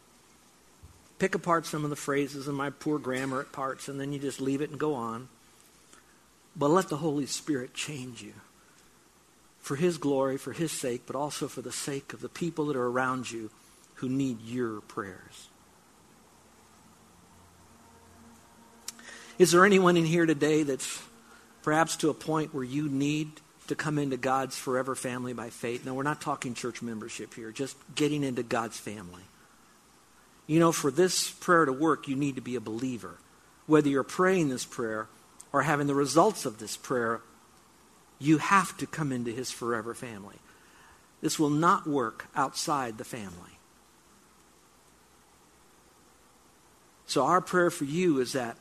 Pick 1.18 1.34
apart 1.34 1.66
some 1.66 1.84
of 1.84 1.90
the 1.90 1.96
phrases 1.96 2.48
and 2.48 2.56
my 2.56 2.70
poor 2.70 2.98
grammar 2.98 3.40
at 3.40 3.52
parts, 3.52 3.88
and 3.88 4.00
then 4.00 4.12
you 4.12 4.18
just 4.18 4.40
leave 4.40 4.62
it 4.62 4.70
and 4.70 4.78
go 4.78 4.94
on. 4.94 5.28
But 6.56 6.70
let 6.70 6.88
the 6.88 6.96
Holy 6.96 7.26
Spirit 7.26 7.74
change 7.74 8.22
you 8.22 8.32
for 9.60 9.76
His 9.76 9.98
glory, 9.98 10.36
for 10.36 10.52
His 10.52 10.72
sake, 10.72 11.02
but 11.06 11.16
also 11.16 11.48
for 11.48 11.62
the 11.62 11.72
sake 11.72 12.12
of 12.12 12.20
the 12.20 12.28
people 12.28 12.66
that 12.66 12.76
are 12.76 12.86
around 12.86 13.30
you 13.30 13.50
who 13.94 14.08
need 14.08 14.40
your 14.40 14.80
prayers. 14.82 15.48
Is 19.38 19.52
there 19.52 19.64
anyone 19.64 19.96
in 19.96 20.04
here 20.04 20.26
today 20.26 20.64
that's 20.64 21.02
perhaps 21.62 21.96
to 21.96 22.10
a 22.10 22.14
point 22.14 22.54
where 22.54 22.64
you 22.64 22.88
need 22.88 23.30
to 23.68 23.74
come 23.74 23.98
into 23.98 24.16
God's 24.16 24.58
forever 24.58 24.94
family 24.94 25.32
by 25.32 25.48
faith? 25.48 25.86
No, 25.86 25.94
we're 25.94 26.02
not 26.02 26.20
talking 26.20 26.54
church 26.54 26.82
membership 26.82 27.34
here, 27.34 27.50
just 27.50 27.76
getting 27.94 28.22
into 28.22 28.42
God's 28.42 28.78
family. 28.78 29.22
You 30.46 30.58
know, 30.58 30.72
for 30.72 30.90
this 30.90 31.30
prayer 31.30 31.64
to 31.64 31.72
work, 31.72 32.08
you 32.08 32.16
need 32.16 32.34
to 32.34 32.42
be 32.42 32.56
a 32.56 32.60
believer. 32.60 33.18
Whether 33.66 33.88
you're 33.88 34.02
praying 34.02 34.48
this 34.48 34.64
prayer 34.64 35.08
or 35.52 35.62
having 35.62 35.86
the 35.86 35.94
results 35.94 36.44
of 36.44 36.58
this 36.58 36.76
prayer, 36.76 37.20
you 38.20 38.38
have 38.38 38.76
to 38.76 38.86
come 38.86 39.10
into 39.10 39.32
his 39.32 39.50
forever 39.50 39.94
family. 39.94 40.36
This 41.22 41.38
will 41.38 41.50
not 41.50 41.86
work 41.86 42.26
outside 42.36 42.98
the 42.98 43.04
family. 43.04 43.58
So, 47.06 47.24
our 47.24 47.40
prayer 47.40 47.70
for 47.70 47.84
you 47.84 48.20
is 48.20 48.34
that 48.34 48.56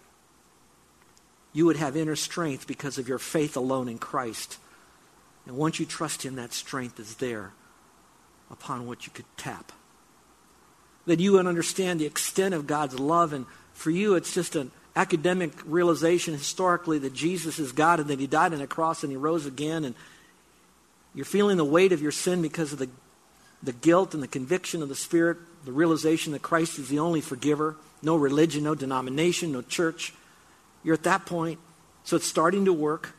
you 1.54 1.66
would 1.66 1.78
have 1.78 1.96
inner 1.96 2.16
strength 2.16 2.68
because 2.68 2.98
of 2.98 3.08
your 3.08 3.20
faith 3.20 3.56
alone 3.56 3.88
in 3.88 3.98
Christ. 3.98 4.58
And 5.46 5.58
once 5.58 5.80
you 5.80 5.86
trust 5.86 6.26
Him, 6.26 6.36
that 6.36 6.54
strength 6.54 7.00
is 7.00 7.16
there 7.16 7.52
upon 8.50 8.88
which 8.88 9.06
you 9.06 9.14
could 9.14 9.26
tap. 9.38 9.72
That 11.06 11.20
you 11.20 11.34
would 11.34 11.48
understand 11.48 12.00
the 12.00 12.06
extent 12.06 12.54
of 12.54 12.68
God's 12.68 13.00
love. 13.00 13.34
And 13.34 13.46
for 13.74 13.92
you, 13.92 14.16
it's 14.16 14.34
just 14.34 14.56
an 14.56 14.72
academic 14.96 15.52
realization 15.66 16.34
historically 16.34 17.00
that 17.00 17.14
Jesus 17.14 17.60
is 17.60 17.72
God 17.72 18.00
and 18.00 18.10
that 18.10 18.20
He 18.20 18.28
died 18.28 18.54
on 18.54 18.62
a 18.62 18.68
cross 18.68 19.04
and 19.04 19.12
He 19.12 19.18
rose 19.18 19.46
again. 19.46 19.86
And 19.86 19.96
you're 21.14 21.26
feeling 21.26 21.58
the 21.58 21.66
weight 21.66 21.92
of 21.92 22.02
your 22.02 22.12
sin 22.12 22.42
because 22.42 22.74
of 22.74 22.80
the, 22.80 22.90
the 23.64 23.74
guilt 23.74 24.14
and 24.14 24.22
the 24.22 24.28
conviction 24.28 24.82
of 24.82 24.90
the 24.90 24.96
Spirit, 24.96 25.38
the 25.66 25.72
realization 25.72 26.34
that 26.34 26.42
Christ 26.42 26.80
is 26.80 26.90
the 26.90 27.00
only 27.00 27.22
forgiver. 27.22 27.76
No 28.02 28.16
religion, 28.16 28.64
no 28.64 28.76
denomination, 28.76 29.52
no 29.52 29.62
church. 29.62 30.14
You're 30.84 30.94
at 30.94 31.04
that 31.04 31.26
point, 31.26 31.60
so 32.04 32.16
it's 32.16 32.28
starting 32.28 32.66
to 32.66 32.74
work. 32.74 33.14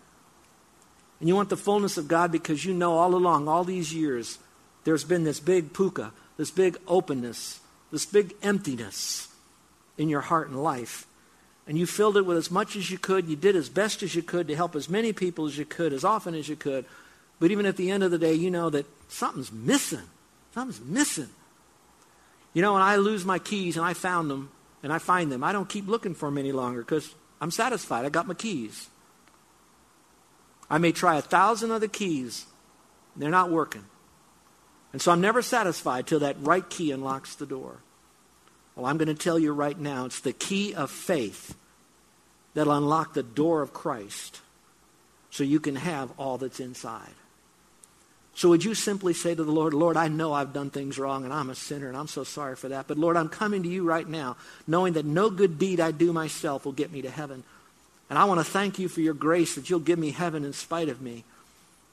And 1.18 1.28
you 1.28 1.36
want 1.36 1.50
the 1.50 1.56
fullness 1.56 1.98
of 1.98 2.08
God 2.08 2.32
because 2.32 2.64
you 2.64 2.72
know 2.72 2.96
all 2.96 3.14
along, 3.14 3.46
all 3.46 3.62
these 3.62 3.92
years, 3.92 4.38
there's 4.84 5.04
been 5.04 5.24
this 5.24 5.38
big 5.38 5.74
puka, 5.74 6.12
this 6.38 6.50
big 6.50 6.78
openness, 6.88 7.60
this 7.92 8.06
big 8.06 8.34
emptiness 8.42 9.28
in 9.98 10.08
your 10.08 10.22
heart 10.22 10.48
and 10.48 10.62
life. 10.62 11.06
And 11.70 11.78
you 11.78 11.86
filled 11.86 12.16
it 12.16 12.26
with 12.26 12.36
as 12.36 12.50
much 12.50 12.74
as 12.74 12.90
you 12.90 12.98
could. 12.98 13.28
You 13.28 13.36
did 13.36 13.54
as 13.54 13.68
best 13.68 14.02
as 14.02 14.12
you 14.12 14.24
could 14.24 14.48
to 14.48 14.56
help 14.56 14.74
as 14.74 14.88
many 14.88 15.12
people 15.12 15.46
as 15.46 15.56
you 15.56 15.64
could, 15.64 15.92
as 15.92 16.02
often 16.02 16.34
as 16.34 16.48
you 16.48 16.56
could. 16.56 16.84
But 17.38 17.52
even 17.52 17.64
at 17.64 17.76
the 17.76 17.92
end 17.92 18.02
of 18.02 18.10
the 18.10 18.18
day, 18.18 18.34
you 18.34 18.50
know 18.50 18.70
that 18.70 18.86
something's 19.06 19.52
missing. 19.52 20.02
Something's 20.52 20.80
missing. 20.80 21.28
You 22.54 22.62
know, 22.62 22.72
when 22.72 22.82
I 22.82 22.96
lose 22.96 23.24
my 23.24 23.38
keys 23.38 23.76
and 23.76 23.86
I 23.86 23.94
found 23.94 24.28
them 24.28 24.50
and 24.82 24.92
I 24.92 24.98
find 24.98 25.30
them, 25.30 25.44
I 25.44 25.52
don't 25.52 25.68
keep 25.68 25.86
looking 25.86 26.12
for 26.12 26.26
them 26.26 26.38
any 26.38 26.50
longer 26.50 26.80
because 26.80 27.14
I'm 27.40 27.52
satisfied. 27.52 28.04
I 28.04 28.08
got 28.08 28.26
my 28.26 28.34
keys. 28.34 28.88
I 30.68 30.78
may 30.78 30.90
try 30.90 31.18
a 31.18 31.22
thousand 31.22 31.70
other 31.70 31.86
keys. 31.86 32.46
They're 33.14 33.30
not 33.30 33.48
working. 33.48 33.84
And 34.92 35.00
so 35.00 35.12
I'm 35.12 35.20
never 35.20 35.40
satisfied 35.40 36.08
till 36.08 36.18
that 36.18 36.34
right 36.40 36.68
key 36.68 36.90
unlocks 36.90 37.36
the 37.36 37.46
door. 37.46 37.76
Well, 38.74 38.86
I'm 38.86 38.98
going 38.98 39.06
to 39.06 39.14
tell 39.14 39.38
you 39.38 39.52
right 39.52 39.78
now 39.78 40.06
it's 40.06 40.18
the 40.18 40.32
key 40.32 40.74
of 40.74 40.90
faith 40.90 41.54
that'll 42.54 42.76
unlock 42.76 43.14
the 43.14 43.22
door 43.22 43.62
of 43.62 43.72
Christ 43.72 44.40
so 45.30 45.44
you 45.44 45.60
can 45.60 45.76
have 45.76 46.10
all 46.18 46.38
that's 46.38 46.60
inside. 46.60 47.14
So 48.34 48.48
would 48.48 48.64
you 48.64 48.74
simply 48.74 49.12
say 49.12 49.34
to 49.34 49.44
the 49.44 49.52
Lord, 49.52 49.74
Lord, 49.74 49.96
I 49.96 50.08
know 50.08 50.32
I've 50.32 50.52
done 50.52 50.70
things 50.70 50.98
wrong 50.98 51.24
and 51.24 51.32
I'm 51.32 51.50
a 51.50 51.54
sinner 51.54 51.88
and 51.88 51.96
I'm 51.96 52.08
so 52.08 52.24
sorry 52.24 52.56
for 52.56 52.68
that. 52.68 52.86
But 52.86 52.98
Lord, 52.98 53.16
I'm 53.16 53.28
coming 53.28 53.62
to 53.64 53.68
you 53.68 53.84
right 53.84 54.08
now 54.08 54.36
knowing 54.66 54.94
that 54.94 55.04
no 55.04 55.30
good 55.30 55.58
deed 55.58 55.80
I 55.80 55.90
do 55.90 56.12
myself 56.12 56.64
will 56.64 56.72
get 56.72 56.92
me 56.92 57.02
to 57.02 57.10
heaven. 57.10 57.42
And 58.08 58.18
I 58.18 58.24
want 58.24 58.40
to 58.40 58.50
thank 58.50 58.78
you 58.78 58.88
for 58.88 59.00
your 59.00 59.14
grace 59.14 59.54
that 59.54 59.68
you'll 59.68 59.80
give 59.80 59.98
me 59.98 60.10
heaven 60.10 60.44
in 60.44 60.52
spite 60.52 60.88
of 60.88 61.00
me. 61.00 61.24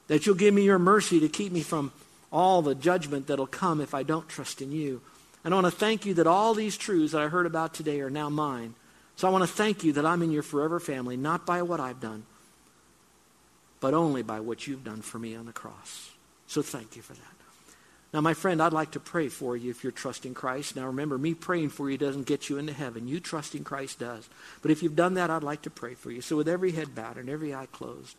That 0.08 0.26
you'll 0.26 0.36
give 0.36 0.54
me 0.54 0.64
your 0.64 0.80
mercy 0.80 1.20
to 1.20 1.28
keep 1.28 1.52
me 1.52 1.62
from 1.62 1.92
all 2.32 2.62
the 2.62 2.76
judgment 2.76 3.28
that'll 3.28 3.48
come 3.48 3.82
if 3.82 3.94
I 3.94 4.04
don't 4.04 4.28
trust 4.28 4.62
in 4.62 4.72
you. 4.72 5.02
And 5.44 5.54
I 5.54 5.62
want 5.62 5.74
to 5.74 5.80
thank 5.80 6.06
you 6.06 6.14
that 6.16 6.28
all 6.28 6.54
these 6.54 6.78
truths 6.78 7.12
that 7.12 7.22
I 7.22 7.28
heard 7.28 7.46
about 7.46 7.74
today 7.74 8.00
are 8.02 8.10
now 8.10 8.30
mine. 8.30 8.74
So 9.18 9.28
I 9.28 9.32
want 9.32 9.44
to 9.44 9.48
thank 9.48 9.84
you 9.84 9.94
that 9.94 10.06
I'm 10.06 10.22
in 10.22 10.32
your 10.32 10.44
forever 10.44 10.80
family, 10.80 11.18
not 11.18 11.46
by 11.46 11.64
what 11.64 11.80
I've 11.80 12.00
done, 12.00 12.24
but 13.80 13.94
only 13.94 14.22
by 14.22 14.40
what 14.40 14.68
you've 14.68 14.84
done 14.84 15.02
for 15.02 15.18
me 15.18 15.36
on 15.36 15.48
the 15.48 15.52
cross. 15.52 16.12
So 16.46 16.62
thank 16.62 16.96
you 16.96 17.02
for 17.02 17.14
that. 17.14 17.22
Now, 18.14 18.22
my 18.22 18.36
friend, 18.36 18.62
I'd 18.62 18.74
like 18.74 18.92
to 18.92 19.00
pray 19.00 19.28
for 19.28 19.58
you 19.58 19.70
if 19.70 19.84
you're 19.84 19.92
trusting 19.92 20.34
Christ. 20.34 20.76
Now, 20.76 20.86
remember, 20.86 21.18
me 21.18 21.34
praying 21.34 21.70
for 21.70 21.90
you 21.90 21.98
doesn't 21.98 22.26
get 22.26 22.48
you 22.48 22.58
into 22.58 22.74
heaven. 22.74 23.08
You 23.08 23.20
trusting 23.20 23.64
Christ 23.64 24.00
does. 24.00 24.30
But 24.62 24.72
if 24.72 24.82
you've 24.82 24.96
done 24.96 25.16
that, 25.16 25.30
I'd 25.30 25.44
like 25.44 25.64
to 25.64 25.70
pray 25.70 25.94
for 25.94 26.10
you. 26.12 26.22
So, 26.22 26.38
with 26.38 26.48
every 26.48 26.72
head 26.72 26.96
bowed 26.96 27.18
and 27.18 27.28
every 27.28 27.54
eye 27.54 27.68
closed, 27.72 28.16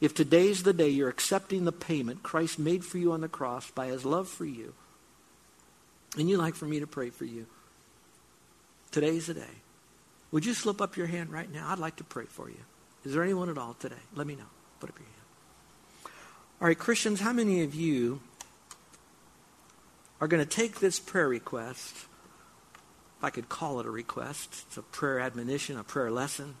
if 0.00 0.14
today's 0.14 0.62
the 0.62 0.72
day 0.72 0.88
you're 0.88 1.08
accepting 1.08 1.64
the 1.64 1.72
payment 1.72 2.22
Christ 2.22 2.58
made 2.58 2.84
for 2.84 2.98
you 2.98 3.12
on 3.12 3.20
the 3.20 3.28
cross 3.28 3.70
by 3.70 3.86
his 3.86 4.04
love 4.04 4.26
for 4.26 4.46
you, 4.46 4.72
and 6.18 6.28
you'd 6.28 6.38
like 6.38 6.54
for 6.54 6.64
me 6.64 6.80
to 6.80 6.86
pray 6.86 7.10
for 7.10 7.24
you, 7.24 7.46
today's 8.90 9.26
the 9.26 9.34
day. 9.34 9.60
Would 10.32 10.46
you 10.46 10.54
slip 10.54 10.80
up 10.80 10.96
your 10.96 11.06
hand 11.06 11.30
right 11.30 11.52
now? 11.52 11.68
I'd 11.68 11.78
like 11.78 11.96
to 11.96 12.04
pray 12.04 12.26
for 12.26 12.48
you. 12.48 12.60
Is 13.04 13.12
there 13.14 13.22
anyone 13.22 13.48
at 13.48 13.58
all 13.58 13.74
today? 13.74 13.96
Let 14.14 14.26
me 14.26 14.36
know. 14.36 14.44
Put 14.78 14.90
up 14.90 14.98
your 14.98 15.06
hand. 15.06 16.14
All 16.60 16.68
right, 16.68 16.78
Christians, 16.78 17.20
how 17.20 17.32
many 17.32 17.62
of 17.62 17.74
you 17.74 18.20
are 20.20 20.28
going 20.28 20.44
to 20.44 20.48
take 20.48 20.80
this 20.80 21.00
prayer 21.00 21.28
request? 21.28 21.94
If 23.18 23.24
I 23.24 23.30
could 23.30 23.48
call 23.48 23.80
it 23.80 23.86
a 23.86 23.90
request, 23.90 24.64
it's 24.66 24.76
a 24.76 24.82
prayer 24.82 25.20
admonition, 25.20 25.78
a 25.78 25.84
prayer 25.84 26.10
lesson. 26.10 26.54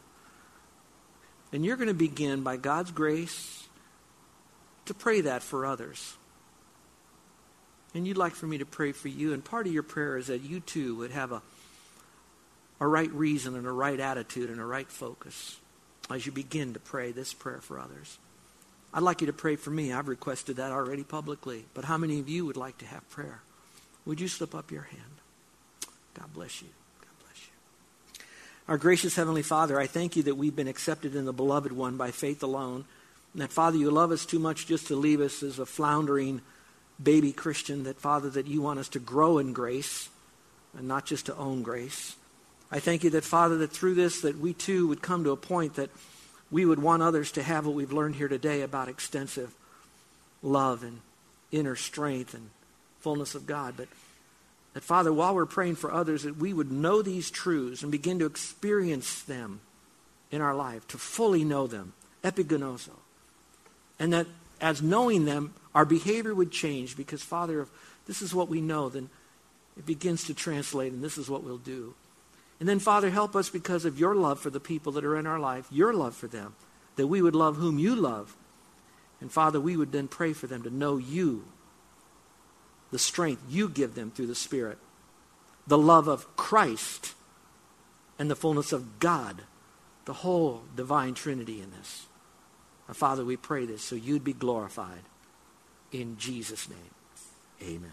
And 1.52 1.64
you're 1.64 1.76
going 1.76 1.88
to 1.88 1.94
begin, 1.94 2.42
by 2.42 2.56
God's 2.56 2.90
grace, 2.90 3.66
to 4.86 4.94
pray 4.94 5.20
that 5.22 5.42
for 5.42 5.66
others. 5.66 6.16
And 7.94 8.06
you'd 8.06 8.16
like 8.16 8.34
for 8.34 8.46
me 8.46 8.58
to 8.58 8.66
pray 8.66 8.92
for 8.92 9.08
you. 9.08 9.32
And 9.32 9.44
part 9.44 9.66
of 9.66 9.72
your 9.72 9.82
prayer 9.82 10.16
is 10.16 10.28
that 10.28 10.42
you 10.42 10.60
too 10.60 10.96
would 10.96 11.10
have 11.10 11.32
a, 11.32 11.42
a 12.80 12.88
right 12.88 13.10
reason 13.12 13.54
and 13.54 13.66
a 13.66 13.72
right 13.72 14.00
attitude 14.00 14.50
and 14.50 14.60
a 14.60 14.64
right 14.64 14.90
focus 14.90 15.58
as 16.10 16.26
you 16.26 16.32
begin 16.32 16.72
to 16.72 16.80
pray 16.80 17.12
this 17.12 17.32
prayer 17.32 17.60
for 17.60 17.78
others. 17.78 18.18
I'd 18.92 19.02
like 19.02 19.20
you 19.20 19.28
to 19.28 19.32
pray 19.32 19.56
for 19.56 19.70
me. 19.70 19.92
I've 19.92 20.08
requested 20.08 20.56
that 20.56 20.72
already 20.72 21.04
publicly. 21.04 21.64
But 21.74 21.84
how 21.84 21.96
many 21.96 22.18
of 22.18 22.28
you 22.28 22.44
would 22.46 22.56
like 22.56 22.78
to 22.78 22.86
have 22.86 23.08
prayer? 23.10 23.42
Would 24.04 24.20
you 24.20 24.26
slip 24.26 24.54
up 24.54 24.72
your 24.72 24.82
hand? 24.82 25.02
God 26.14 26.32
bless 26.32 26.60
you. 26.60 26.68
God 27.00 27.24
bless 27.24 27.46
you. 27.46 28.24
Our 28.66 28.78
gracious 28.78 29.14
Heavenly 29.14 29.42
Father, 29.42 29.78
I 29.78 29.86
thank 29.86 30.16
you 30.16 30.24
that 30.24 30.34
we've 30.34 30.56
been 30.56 30.66
accepted 30.66 31.14
in 31.14 31.24
the 31.24 31.32
Beloved 31.32 31.70
One 31.70 31.96
by 31.96 32.10
faith 32.10 32.42
alone. 32.42 32.84
And 33.32 33.42
that, 33.42 33.52
Father, 33.52 33.76
you 33.76 33.92
love 33.92 34.10
us 34.10 34.26
too 34.26 34.40
much 34.40 34.66
just 34.66 34.88
to 34.88 34.96
leave 34.96 35.20
us 35.20 35.44
as 35.44 35.60
a 35.60 35.66
floundering 35.66 36.40
baby 37.00 37.30
Christian. 37.30 37.84
That, 37.84 38.00
Father, 38.00 38.30
that 38.30 38.48
you 38.48 38.60
want 38.60 38.80
us 38.80 38.88
to 38.90 38.98
grow 38.98 39.38
in 39.38 39.52
grace 39.52 40.08
and 40.76 40.88
not 40.88 41.06
just 41.06 41.26
to 41.26 41.36
own 41.36 41.62
grace. 41.62 42.16
I 42.70 42.78
thank 42.78 43.02
you 43.02 43.10
that, 43.10 43.24
Father, 43.24 43.58
that 43.58 43.72
through 43.72 43.94
this 43.94 44.20
that 44.20 44.38
we 44.38 44.52
too 44.52 44.86
would 44.88 45.02
come 45.02 45.24
to 45.24 45.30
a 45.30 45.36
point 45.36 45.74
that 45.74 45.90
we 46.50 46.64
would 46.64 46.80
want 46.80 47.02
others 47.02 47.32
to 47.32 47.42
have 47.42 47.66
what 47.66 47.74
we've 47.74 47.92
learned 47.92 48.16
here 48.16 48.28
today 48.28 48.62
about 48.62 48.88
extensive 48.88 49.54
love 50.42 50.82
and 50.82 51.00
inner 51.52 51.76
strength 51.76 52.34
and 52.34 52.50
fullness 53.00 53.34
of 53.34 53.46
God. 53.46 53.74
But 53.76 53.88
that, 54.74 54.84
Father, 54.84 55.12
while 55.12 55.34
we're 55.34 55.46
praying 55.46 55.76
for 55.76 55.92
others, 55.92 56.22
that 56.22 56.36
we 56.36 56.52
would 56.52 56.70
know 56.70 57.02
these 57.02 57.30
truths 57.30 57.82
and 57.82 57.90
begin 57.90 58.18
to 58.20 58.26
experience 58.26 59.22
them 59.22 59.60
in 60.30 60.40
our 60.40 60.54
life, 60.54 60.86
to 60.88 60.98
fully 60.98 61.42
know 61.44 61.66
them, 61.66 61.92
epiginosko. 62.22 62.96
And 63.98 64.12
that 64.12 64.26
as 64.60 64.80
knowing 64.80 65.24
them, 65.24 65.54
our 65.74 65.84
behavior 65.84 66.34
would 66.34 66.52
change 66.52 66.96
because, 66.96 67.22
Father, 67.22 67.62
if 67.62 67.68
this 68.06 68.22
is 68.22 68.34
what 68.34 68.48
we 68.48 68.60
know, 68.60 68.88
then 68.88 69.10
it 69.76 69.86
begins 69.86 70.24
to 70.24 70.34
translate, 70.34 70.92
and 70.92 71.02
this 71.02 71.18
is 71.18 71.28
what 71.28 71.42
we'll 71.42 71.58
do. 71.58 71.94
And 72.60 72.68
then, 72.68 72.78
Father, 72.78 73.08
help 73.08 73.34
us 73.34 73.48
because 73.48 73.86
of 73.86 73.98
your 73.98 74.14
love 74.14 74.38
for 74.38 74.50
the 74.50 74.60
people 74.60 74.92
that 74.92 75.04
are 75.04 75.16
in 75.16 75.26
our 75.26 75.40
life, 75.40 75.66
your 75.70 75.94
love 75.94 76.14
for 76.14 76.28
them, 76.28 76.54
that 76.96 77.06
we 77.06 77.22
would 77.22 77.34
love 77.34 77.56
whom 77.56 77.78
you 77.78 77.96
love. 77.96 78.36
And, 79.20 79.32
Father, 79.32 79.58
we 79.58 79.78
would 79.78 79.92
then 79.92 80.08
pray 80.08 80.34
for 80.34 80.46
them 80.46 80.62
to 80.64 80.70
know 80.70 80.98
you, 80.98 81.44
the 82.90 82.98
strength 82.98 83.42
you 83.48 83.68
give 83.68 83.94
them 83.94 84.10
through 84.10 84.26
the 84.26 84.34
Spirit, 84.34 84.78
the 85.66 85.78
love 85.78 86.06
of 86.06 86.36
Christ, 86.36 87.14
and 88.18 88.30
the 88.30 88.36
fullness 88.36 88.72
of 88.72 88.98
God, 88.98 89.42
the 90.04 90.12
whole 90.12 90.62
divine 90.76 91.14
Trinity 91.14 91.62
in 91.62 91.70
this. 91.70 92.06
And, 92.88 92.96
Father, 92.96 93.24
we 93.24 93.36
pray 93.36 93.64
this 93.64 93.82
so 93.82 93.96
you'd 93.96 94.24
be 94.24 94.34
glorified. 94.34 95.02
In 95.92 96.18
Jesus' 96.18 96.68
name, 96.68 96.78
amen. 97.62 97.92